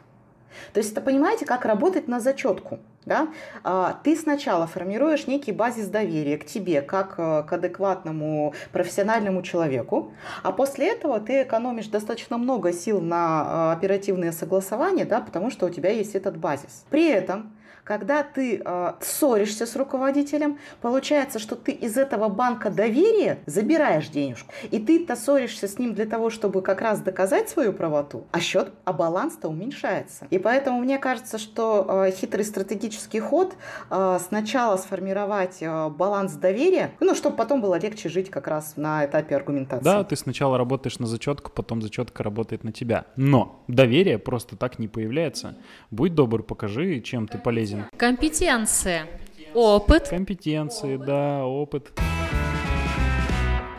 То 0.73 0.79
есть 0.79 0.93
это 0.93 1.01
понимаете, 1.01 1.45
как 1.45 1.65
работать 1.65 2.07
на 2.07 2.19
зачетку. 2.19 2.79
Да? 3.05 3.29
А, 3.63 3.99
ты 4.03 4.15
сначала 4.15 4.67
формируешь 4.67 5.25
некий 5.25 5.51
базис 5.51 5.87
доверия 5.87 6.37
к 6.37 6.45
тебе, 6.45 6.81
как 6.83 7.15
э, 7.17 7.43
к 7.43 7.51
адекватному 7.51 8.53
профессиональному 8.71 9.41
человеку, 9.41 10.13
а 10.43 10.51
после 10.51 10.91
этого 10.91 11.19
ты 11.19 11.41
экономишь 11.41 11.87
достаточно 11.87 12.37
много 12.37 12.71
сил 12.71 13.01
на 13.01 13.71
э, 13.73 13.77
оперативные 13.77 14.31
согласования, 14.31 15.05
да, 15.05 15.19
потому 15.19 15.49
что 15.49 15.65
у 15.65 15.69
тебя 15.69 15.89
есть 15.89 16.13
этот 16.13 16.37
базис. 16.37 16.85
При 16.91 17.09
этом 17.09 17.51
когда 17.83 18.23
ты 18.23 18.61
э, 18.63 18.93
ссоришься 19.01 19.65
с 19.65 19.75
руководителем, 19.75 20.57
получается, 20.81 21.39
что 21.39 21.55
ты 21.55 21.71
из 21.71 21.97
этого 21.97 22.29
банка 22.29 22.69
доверия 22.69 23.39
забираешь 23.45 24.07
денежку. 24.07 24.51
И 24.69 24.79
ты-то 24.79 25.15
ссоришься 25.15 25.67
с 25.67 25.77
ним 25.79 25.93
для 25.93 26.05
того, 26.05 26.29
чтобы 26.29 26.61
как 26.61 26.81
раз 26.81 27.01
доказать 27.01 27.49
свою 27.49 27.73
правоту, 27.73 28.25
а 28.31 28.39
счет, 28.39 28.71
а 28.85 28.93
баланс-то 28.93 29.49
уменьшается. 29.49 30.27
И 30.29 30.37
поэтому 30.37 30.79
мне 30.79 30.97
кажется, 30.99 31.37
что 31.37 32.05
э, 32.07 32.11
хитрый 32.11 32.45
стратегический 32.45 33.19
ход 33.19 33.55
э, 33.89 34.19
сначала 34.25 34.77
сформировать 34.77 35.57
э, 35.61 35.89
баланс 35.89 36.33
доверия, 36.33 36.91
ну, 36.99 37.15
чтобы 37.15 37.35
потом 37.35 37.61
было 37.61 37.79
легче 37.79 38.09
жить 38.09 38.29
как 38.29 38.47
раз 38.47 38.73
на 38.77 39.05
этапе 39.05 39.35
аргументации. 39.35 39.83
Да, 39.83 40.03
ты 40.03 40.15
сначала 40.15 40.57
работаешь 40.57 40.99
на 40.99 41.07
зачетку, 41.07 41.51
потом 41.51 41.81
зачетка 41.81 42.23
работает 42.23 42.63
на 42.63 42.71
тебя. 42.71 43.05
Но 43.15 43.63
доверие 43.67 44.19
просто 44.19 44.55
так 44.55 44.79
не 44.79 44.87
появляется. 44.87 45.57
Будь 45.89 46.13
добр, 46.15 46.43
покажи, 46.43 47.01
чем 47.01 47.27
ты 47.27 47.37
полезен 47.37 47.70
полезен. 47.71 47.85
Компетенция. 47.97 49.07
Опыт. 49.53 50.09
Компетенции, 50.09 50.97
да, 50.97 51.45
опыт. 51.45 51.91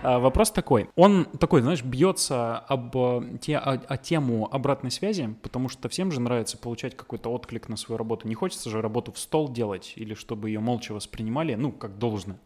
А, 0.03 0.19
вопрос 0.19 0.51
такой. 0.51 0.89
Он 0.97 1.27
такой, 1.39 1.63
знаешь, 1.63 1.83
бьется 1.83 2.59
об, 2.59 2.97
э, 2.97 3.39
те, 3.41 3.57
о, 3.57 3.81
о 3.87 3.97
тему 3.97 4.49
обратной 4.51 4.91
связи, 4.91 5.35
потому 5.43 5.69
что 5.69 5.89
всем 5.89 6.11
же 6.11 6.21
нравится 6.21 6.59
получать 6.59 6.97
какой-то 6.97 7.31
отклик 7.33 7.69
на 7.69 7.77
свою 7.77 7.99
работу. 7.99 8.27
Не 8.27 8.35
хочется 8.35 8.69
же 8.69 8.83
работу 8.83 9.13
в 9.13 9.19
стол 9.19 9.49
делать 9.49 9.93
или 9.97 10.15
чтобы 10.15 10.51
ее 10.51 10.59
молча 10.59 10.93
воспринимали, 10.93 11.55
ну, 11.55 11.71
как 11.71 11.99
должно. 11.99 12.37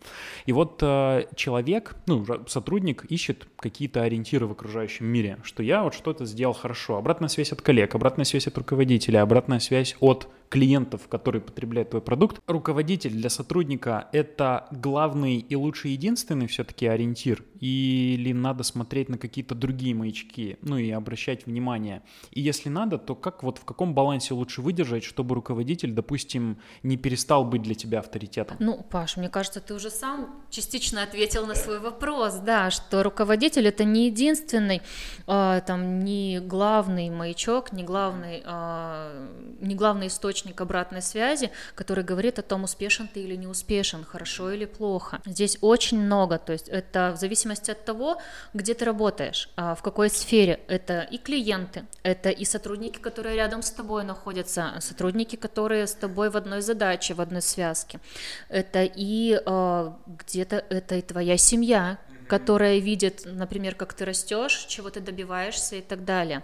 И 0.45 0.53
вот 0.53 0.81
э, 0.83 1.25
человек, 1.35 1.97
ну, 2.07 2.27
сотрудник 2.47 3.07
ищет 3.07 3.49
какие-то 3.57 4.03
ориентиры 4.03 4.47
в 4.47 4.53
окружающем 4.53 5.07
мире, 5.07 5.39
что 5.43 5.63
я 5.63 5.83
вот 5.83 5.95
что-то 5.95 6.27
сделал 6.27 6.53
хорошо. 6.53 6.99
Обратная 6.99 7.31
связь 7.31 7.53
от 7.53 7.63
коллег, 7.63 7.95
обратная 7.95 8.27
связь 8.27 8.47
от 8.47 8.59
руководителя, 8.59 9.23
обратная 9.23 9.61
связь 9.61 9.97
от 10.01 10.29
клиентов, 10.49 11.09
которые 11.09 11.43
потребляют 11.43 11.91
твой 11.91 12.03
продукт. 12.03 12.41
Руководитель 12.47 13.13
для 13.13 13.31
сотрудника— 13.31 14.09
это 14.13 14.69
главный 14.71 15.39
и 15.39 15.57
лучший 15.57 15.93
единственный 15.93 16.47
все-таки 16.47 16.87
ориентир, 16.87 17.45
или 17.61 18.33
надо 18.33 18.63
смотреть 18.63 19.09
на 19.09 19.19
какие-то 19.19 19.55
другие 19.55 19.95
маячки, 19.95 20.59
ну 20.63 20.77
и 20.79 20.91
обращать 20.91 21.47
внимание. 21.47 22.03
И 22.31 22.41
если 22.41 22.69
надо, 22.69 22.99
то 22.99 23.15
как 23.15 23.43
вот 23.43 23.59
в 23.59 23.65
каком 23.65 23.95
балансе 23.95 24.35
лучше 24.35 24.63
выдержать, 24.63 25.05
чтобы 25.05 25.35
руководитель, 25.35 25.93
допустим, 25.93 26.59
не 26.83 26.97
перестал 26.97 27.45
быть 27.45 27.63
для 27.63 27.75
тебя 27.75 28.01
авторитетом? 28.01 28.57
Ну, 28.61 28.85
Паш, 28.91 29.17
мне 29.17 29.29
кажется, 29.29 29.61
ты 29.61 29.75
уже 29.75 29.91
сам 29.91 30.45
частично 30.51 31.03
ответил 31.03 31.47
на 31.47 31.55
свой 31.55 31.81
вопрос, 31.81 32.35
да, 32.37 32.71
что 32.71 33.03
руководитель 33.03 33.67
это 33.67 33.85
не 33.85 34.07
единственный, 34.07 34.83
э, 35.27 35.61
там, 35.67 36.01
не 36.01 36.41
главный 36.41 37.11
маячок, 37.11 37.73
не 37.73 37.83
главный, 37.83 38.43
э, 38.45 39.29
не 39.61 39.75
главный 39.75 40.07
источник 40.09 40.36
обратной 40.61 41.03
связи, 41.03 41.51
который 41.75 42.05
говорит 42.05 42.39
о 42.39 42.43
том, 42.43 42.65
успешен 42.65 43.09
ты 43.09 43.21
или 43.21 43.37
не 43.37 43.47
успешен, 43.47 44.05
хорошо 44.05 44.51
или 44.51 44.65
плохо. 44.65 45.21
Здесь 45.25 45.59
очень 45.61 46.01
много, 46.01 46.39
то 46.39 46.53
есть 46.53 46.69
это 46.69 47.13
в 47.17 47.21
зависимости 47.21 47.71
от 47.71 47.85
того, 47.85 48.19
где 48.55 48.75
ты 48.75 48.85
работаешь, 48.85 49.49
а, 49.57 49.75
в 49.75 49.83
какой 49.83 50.11
сфере. 50.11 50.61
Это 50.69 51.01
и 51.01 51.19
клиенты, 51.19 51.85
это 52.03 52.31
и 52.31 52.45
сотрудники, 52.45 52.99
которые 52.99 53.37
рядом 53.37 53.63
с 53.63 53.71
тобой 53.71 54.05
находятся, 54.05 54.75
сотрудники, 54.81 55.37
которые 55.37 55.87
с 55.87 55.95
тобой 55.95 56.31
в 56.31 56.37
одной 56.37 56.61
задаче, 56.61 57.15
в 57.15 57.21
одной 57.21 57.43
связке. 57.43 58.01
Это 58.49 58.85
и 58.85 59.41
а, 59.47 59.97
где-то 60.07 60.65
это 60.69 60.97
и 60.97 61.03
твоя 61.03 61.37
семья, 61.37 61.99
которая 62.29 62.79
видит, 62.79 63.23
например, 63.25 63.75
как 63.75 63.95
ты 63.95 64.05
растешь, 64.05 64.67
чего 64.69 64.91
ты 64.91 65.01
добиваешься 65.01 65.77
и 65.77 65.81
так 65.81 66.05
далее. 66.05 66.43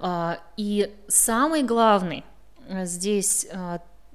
А, 0.00 0.38
и 0.56 0.94
самый 1.08 1.62
главный 1.62 2.24
здесь, 2.84 3.46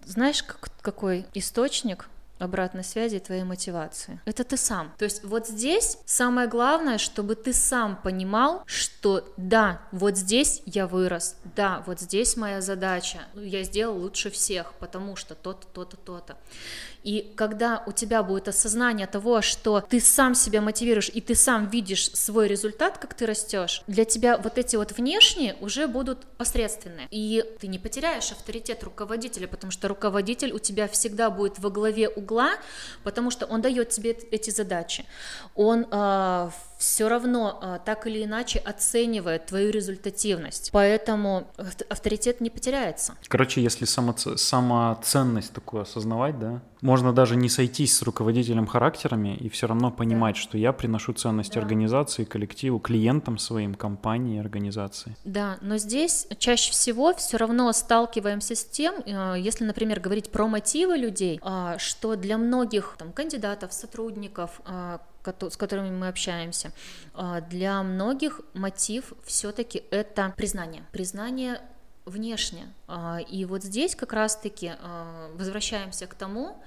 знаешь, 0.06 0.44
какой 0.82 1.26
источник 1.34 2.10
обратной 2.40 2.84
связи 2.84 3.18
и 3.18 3.20
твоей 3.20 3.44
мотивации. 3.44 4.20
Это 4.26 4.44
ты 4.44 4.58
сам. 4.58 4.94
То 4.98 5.06
есть 5.06 5.24
вот 5.24 5.48
здесь 5.48 5.98
самое 6.06 6.50
главное, 6.50 6.98
чтобы 6.98 7.36
ты 7.36 7.54
сам 7.54 7.96
понимал, 7.96 8.64
что 8.66 9.32
да, 9.38 9.82
вот 9.94 10.18
здесь 10.18 10.62
я 10.66 10.88
вырос, 10.88 11.38
да, 11.56 11.84
вот 11.86 12.02
здесь 12.02 12.36
моя 12.36 12.60
задача, 12.60 13.20
я 13.36 13.64
сделал 13.64 13.98
лучше 13.98 14.30
всех, 14.30 14.74
потому 14.74 15.16
что 15.16 15.36
то-то, 15.36 15.68
то-то, 15.68 15.96
то-то. 15.96 16.36
И 17.04 17.34
когда 17.36 17.84
у 17.86 17.92
тебя 17.92 18.24
будет 18.24 18.48
осознание 18.48 19.08
того, 19.08 19.42
что 19.42 19.82
ты 19.82 20.00
сам 20.00 20.36
себя 20.36 20.62
мотивируешь 20.62 21.10
и 21.14 21.22
ты 21.22 21.36
сам 21.36 21.70
видишь 21.70 22.10
свой 22.12 22.48
результат, 22.48 22.98
как 22.98 23.14
ты 23.14 23.26
растешь, 23.26 23.84
для 23.88 24.06
тебя 24.06 24.38
вот 24.38 24.58
эти 24.58 24.76
вот 24.76 24.94
внешние 24.94 25.56
уже 25.60 25.88
будут 25.88 26.26
посредственные. 26.38 27.08
И 27.12 27.44
ты 27.60 27.68
не 27.68 27.80
потеряешь 27.80 28.32
авторитет 28.32 28.84
руководителя, 28.84 29.48
потому 29.48 29.72
что 29.72 29.88
руководитель 29.88 30.52
у 30.54 30.60
тебя 30.60 30.88
всегда 30.88 31.30
будет 31.30 31.60
во 31.60 31.70
главе 31.70 32.10
угла, 32.10 32.52
потому 33.04 33.32
что 33.32 33.46
он 33.46 33.62
дает 33.62 33.90
тебе 33.90 34.12
эти 34.12 34.50
задачи. 34.50 35.06
Он 35.56 35.86
э, 35.92 36.50
все 36.84 37.08
равно 37.08 37.60
а, 37.62 37.80
так 37.80 38.08
или 38.08 38.26
иначе 38.26 38.60
оценивает 38.60 39.46
твою 39.46 39.72
результативность. 39.72 40.70
Поэтому 40.74 41.48
авторитет 41.88 42.42
не 42.42 42.50
потеряется. 42.50 43.16
Короче, 43.30 43.64
если 43.64 43.86
самоц... 43.86 44.28
самоценность 44.36 45.54
такую 45.54 45.84
осознавать, 45.84 46.38
да, 46.40 46.62
можно 46.82 47.14
даже 47.14 47.38
не 47.38 47.48
сойтись 47.48 47.96
с 47.96 48.02
руководителем 48.02 48.68
характерами 48.68 49.38
и 49.38 49.48
все 49.48 49.68
равно 49.68 49.92
понимать, 49.92 50.36
да. 50.36 50.42
что 50.42 50.58
я 50.58 50.74
приношу 50.74 51.14
ценность 51.14 51.54
да. 51.54 51.62
организации, 51.62 52.26
коллективу, 52.26 52.80
клиентам 52.80 53.38
своим, 53.38 53.76
компании, 53.76 54.42
организации. 54.42 55.16
Да, 55.24 55.58
но 55.62 55.78
здесь 55.78 56.28
чаще 56.38 56.74
всего 56.74 57.14
все 57.14 57.38
равно 57.38 57.72
сталкиваемся 57.72 58.56
с 58.56 58.66
тем, 58.66 58.96
э, 59.06 59.36
если, 59.40 59.64
например, 59.64 60.02
говорить 60.02 60.30
про 60.30 60.48
мотивы 60.48 60.98
людей, 60.98 61.40
а, 61.44 61.78
что 61.78 62.18
для 62.18 62.38
многих 62.38 62.96
там, 62.98 63.14
кандидатов, 63.14 63.72
сотрудников, 63.72 64.60
а, 64.66 65.00
с 65.50 65.58
которыми 65.58 65.90
мы 65.90 66.08
общаемся, 66.08 66.72
а, 67.14 67.42
для 67.42 67.82
многих 67.84 68.42
мотив 68.54 69.14
все-таки 69.24 69.84
это 69.92 70.34
признание. 70.36 70.84
Признание 70.92 71.62
внешне. 72.06 72.68
А, 72.88 73.20
и 73.20 73.46
вот 73.46 73.64
здесь 73.64 73.96
как 73.96 74.14
раз-таки 74.14 74.74
а, 74.80 75.32
возвращаемся 75.36 76.08
к 76.08 76.16
тому, 76.16 76.62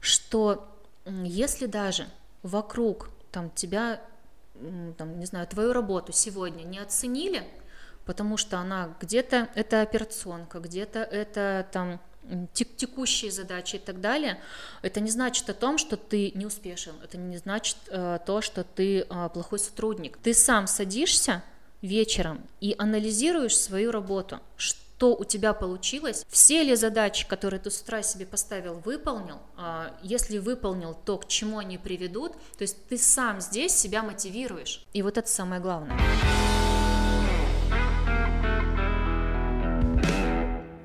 что 0.00 0.68
если 1.04 1.66
даже 1.66 2.06
вокруг 2.42 3.10
там, 3.30 3.50
тебя, 3.50 4.00
там, 4.96 5.18
не 5.18 5.26
знаю, 5.26 5.46
твою 5.46 5.72
работу 5.72 6.12
сегодня 6.12 6.64
не 6.64 6.78
оценили, 6.78 7.44
потому 8.04 8.36
что 8.36 8.58
она 8.58 8.94
где-то 9.00 9.48
это 9.54 9.82
операционка, 9.82 10.60
где-то 10.60 11.00
это 11.00 11.66
там 11.72 12.00
текущие 12.52 13.30
задачи 13.30 13.76
и 13.76 13.78
так 13.78 14.00
далее, 14.00 14.38
это 14.82 15.00
не 15.00 15.10
значит 15.10 15.48
о 15.50 15.54
том, 15.54 15.78
что 15.78 15.96
ты 15.96 16.32
не 16.34 16.46
успешен, 16.46 16.94
это 17.02 17.18
не 17.18 17.36
значит 17.36 17.76
э, 17.88 18.18
то, 18.24 18.40
что 18.40 18.64
ты 18.64 19.00
э, 19.00 19.28
плохой 19.32 19.58
сотрудник. 19.58 20.18
Ты 20.22 20.34
сам 20.34 20.66
садишься 20.66 21.42
вечером 21.80 22.42
и 22.60 22.74
анализируешь 22.78 23.56
свою 23.56 23.90
работу, 23.90 24.40
что 24.56 25.16
у 25.16 25.24
тебя 25.24 25.52
получилось, 25.52 26.24
все 26.28 26.62
ли 26.62 26.76
задачи, 26.76 27.26
которые 27.26 27.58
ты 27.58 27.70
с 27.70 27.80
утра 27.80 28.02
себе 28.02 28.24
поставил, 28.24 28.74
выполнил, 28.84 29.38
э, 29.58 29.90
если 30.02 30.38
выполнил, 30.38 30.94
то 30.94 31.18
к 31.18 31.28
чему 31.28 31.58
они 31.58 31.76
приведут, 31.76 32.32
то 32.56 32.62
есть 32.62 32.76
ты 32.88 32.98
сам 32.98 33.40
здесь 33.40 33.74
себя 33.74 34.02
мотивируешь, 34.02 34.86
и 34.92 35.02
вот 35.02 35.18
это 35.18 35.28
самое 35.28 35.60
главное. 35.60 35.98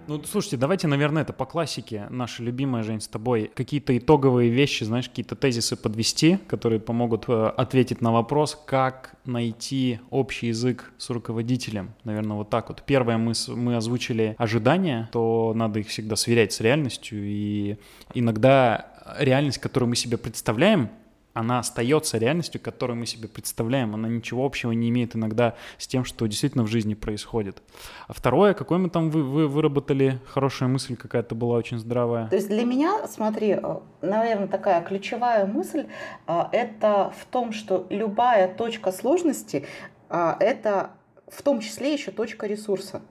Ну, 0.07 0.23
слушайте, 0.23 0.55
давайте, 0.55 0.87
наверное, 0.87 1.23
это 1.23 1.33
по 1.33 1.45
классике. 1.45 2.07
Наша 2.09 2.41
любимая, 2.41 2.81
Жень, 2.81 3.01
с 3.01 3.09
тобой. 3.09 3.51
Какие-то 3.53 3.97
итоговые 3.97 4.49
вещи, 4.49 4.85
знаешь, 4.85 5.09
какие-то 5.09 5.35
тезисы 5.35 5.75
подвести, 5.75 6.37
которые 6.47 6.79
помогут 6.79 7.25
э, 7.27 7.47
ответить 7.57 7.99
на 7.99 8.13
вопрос, 8.13 8.57
как 8.65 9.15
найти 9.25 9.99
общий 10.09 10.47
язык 10.47 10.93
с 10.97 11.09
руководителем. 11.09 11.93
Наверное, 12.05 12.37
вот 12.37 12.49
так 12.49 12.69
вот. 12.69 12.83
Первое, 12.85 13.17
мы, 13.17 13.33
мы 13.49 13.75
озвучили 13.75 14.35
ожидания, 14.37 15.09
то 15.11 15.51
надо 15.53 15.81
их 15.81 15.89
всегда 15.89 16.15
сверять 16.15 16.53
с 16.53 16.61
реальностью. 16.61 17.19
И 17.23 17.75
иногда 18.13 18.93
реальность, 19.19 19.57
которую 19.57 19.89
мы 19.89 19.97
себе 19.97 20.17
представляем, 20.17 20.89
она 21.37 21.59
остается 21.59 22.17
реальностью, 22.17 22.59
которую 22.59 22.97
мы 22.97 23.05
себе 23.05 23.27
представляем. 23.27 23.93
Она 23.93 24.07
ничего 24.07 24.45
общего 24.45 24.71
не 24.71 24.89
имеет 24.89 25.15
иногда 25.15 25.55
с 25.77 25.87
тем, 25.87 26.03
что 26.03 26.25
действительно 26.25 26.63
в 26.63 26.67
жизни 26.67 26.95
происходит. 26.95 27.61
А 28.07 28.13
второе, 28.13 28.53
какой 28.55 28.79
мы 28.79 28.89
там 28.89 29.11
вы, 29.11 29.23
вы 29.23 29.47
выработали, 29.47 30.19
хорошая 30.25 30.67
мысль 30.67 30.95
какая-то 30.95 31.35
была 31.35 31.57
очень 31.57 31.77
здравая. 31.77 32.27
То 32.29 32.35
есть 32.35 32.49
для 32.49 32.63
меня, 32.63 33.07
смотри, 33.07 33.51
э, 33.51 33.79
наверное, 34.01 34.47
такая 34.47 34.81
ключевая 34.81 35.45
мысль, 35.45 35.85
э, 36.27 36.43
это 36.51 37.13
в 37.19 37.25
том, 37.25 37.51
что 37.51 37.85
любая 37.89 38.51
точка 38.51 38.91
сложности, 38.91 39.65
э, 40.09 40.33
это 40.39 40.91
в 41.27 41.43
том 41.43 41.59
числе 41.59 41.93
еще 41.93 42.11
точка 42.11 42.47
ресурса. 42.47 43.01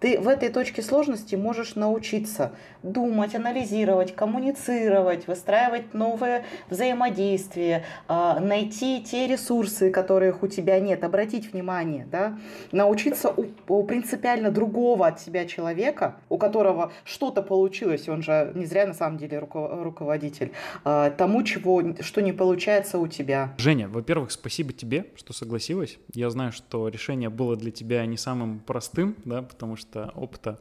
Ты 0.00 0.20
в 0.20 0.28
этой 0.28 0.48
точке 0.50 0.82
сложности 0.82 1.34
можешь 1.34 1.74
научиться 1.74 2.52
думать, 2.82 3.34
анализировать, 3.34 4.14
коммуницировать, 4.14 5.26
выстраивать 5.26 5.92
новые 5.94 6.44
взаимодействия, 6.70 7.84
а, 8.06 8.38
найти 8.38 9.02
те 9.02 9.26
ресурсы, 9.26 9.90
которых 9.90 10.42
у 10.42 10.46
тебя 10.46 10.78
нет, 10.78 11.02
обратить 11.02 11.52
внимание, 11.52 12.06
да, 12.10 12.38
научиться 12.70 13.30
у, 13.30 13.46
у 13.66 13.82
принципиально 13.82 14.50
другого 14.50 15.08
от 15.08 15.20
себя 15.20 15.46
человека, 15.46 16.16
у 16.28 16.38
которого 16.38 16.92
что-то 17.04 17.42
получилось, 17.42 18.08
он 18.08 18.22
же 18.22 18.52
не 18.54 18.66
зря 18.66 18.86
на 18.86 18.94
самом 18.94 19.18
деле 19.18 19.38
руководитель, 19.40 20.52
а, 20.84 21.10
тому, 21.10 21.42
чего, 21.42 21.82
что 22.00 22.22
не 22.22 22.32
получается 22.32 22.98
у 22.98 23.08
тебя. 23.08 23.54
Женя, 23.58 23.88
во-первых, 23.88 24.30
спасибо 24.30 24.72
тебе, 24.72 25.06
что 25.16 25.32
согласилась. 25.32 25.98
Я 26.14 26.30
знаю, 26.30 26.52
что 26.52 26.88
решение 26.88 27.30
было 27.30 27.56
для 27.56 27.72
тебя 27.72 28.06
не 28.06 28.16
самым 28.16 28.60
простым, 28.60 29.16
да, 29.24 29.42
потому 29.42 29.74
что 29.74 29.87
что 29.90 30.12
опыта 30.14 30.58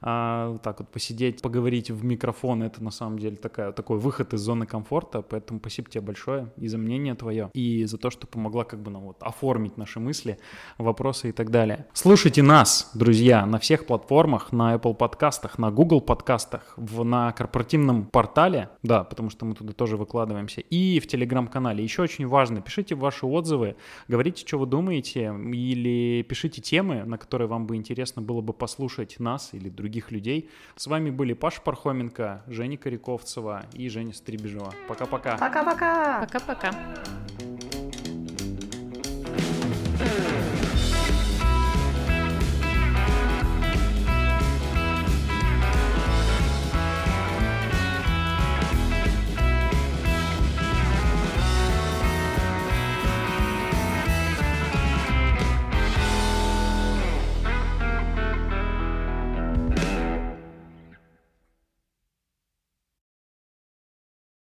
а, 0.00 0.58
так 0.58 0.80
вот 0.80 0.88
посидеть, 0.90 1.42
поговорить 1.42 1.90
в 1.90 2.04
микрофон, 2.04 2.62
это 2.62 2.82
на 2.82 2.90
самом 2.90 3.18
деле 3.18 3.36
такая, 3.36 3.72
такой 3.72 3.98
выход 3.98 4.34
из 4.34 4.40
зоны 4.40 4.66
комфорта, 4.66 5.22
поэтому 5.22 5.60
спасибо 5.60 5.90
тебе 5.90 6.00
большое 6.02 6.52
и 6.56 6.68
за 6.68 6.78
мнение 6.78 7.14
твое, 7.14 7.50
и 7.54 7.84
за 7.84 7.98
то, 7.98 8.10
что 8.10 8.26
помогла 8.26 8.64
как 8.64 8.80
бы 8.82 8.90
нам 8.90 9.04
вот 9.04 9.22
оформить 9.22 9.76
наши 9.76 10.00
мысли, 10.00 10.38
вопросы 10.78 11.30
и 11.30 11.32
так 11.32 11.50
далее. 11.50 11.86
Слушайте 11.92 12.42
нас, 12.42 12.90
друзья, 12.94 13.46
на 13.46 13.58
всех 13.58 13.86
платформах, 13.86 14.52
на 14.52 14.74
Apple 14.74 14.94
подкастах, 14.94 15.58
на 15.58 15.70
Google 15.70 16.00
подкастах, 16.00 16.74
в, 16.76 17.04
на 17.04 17.32
корпоративном 17.32 18.06
портале, 18.06 18.70
да, 18.82 19.04
потому 19.04 19.30
что 19.30 19.46
мы 19.46 19.54
туда 19.54 19.72
тоже 19.72 19.96
выкладываемся, 19.96 20.60
и 20.60 21.00
в 21.00 21.06
Телеграм-канале. 21.06 21.82
Еще 21.82 22.02
очень 22.02 22.26
важно, 22.26 22.60
пишите 22.60 22.94
ваши 22.94 23.26
отзывы, 23.26 23.76
говорите, 24.08 24.46
что 24.46 24.58
вы 24.58 24.66
думаете, 24.66 25.34
или 25.52 26.22
пишите 26.22 26.60
темы, 26.60 27.04
на 27.04 27.18
которые 27.18 27.48
вам 27.48 27.66
бы 27.66 27.76
интересно 27.76 28.22
было 28.22 28.40
бы 28.40 28.52
послушать 28.52 29.20
нас 29.20 29.50
или 29.52 29.68
других 29.68 29.83
других 29.84 30.10
людей. 30.10 30.48
С 30.76 30.86
вами 30.86 31.10
были 31.10 31.34
Паша 31.34 31.60
Пархоменко, 31.60 32.42
Женя 32.46 32.78
Коряковцева 32.78 33.66
и 33.74 33.88
Женя 33.90 34.14
Стрибежева. 34.14 34.72
Пока-пока. 34.88 35.36
Пока-пока. 35.36 36.20
Пока-пока. 36.20 36.72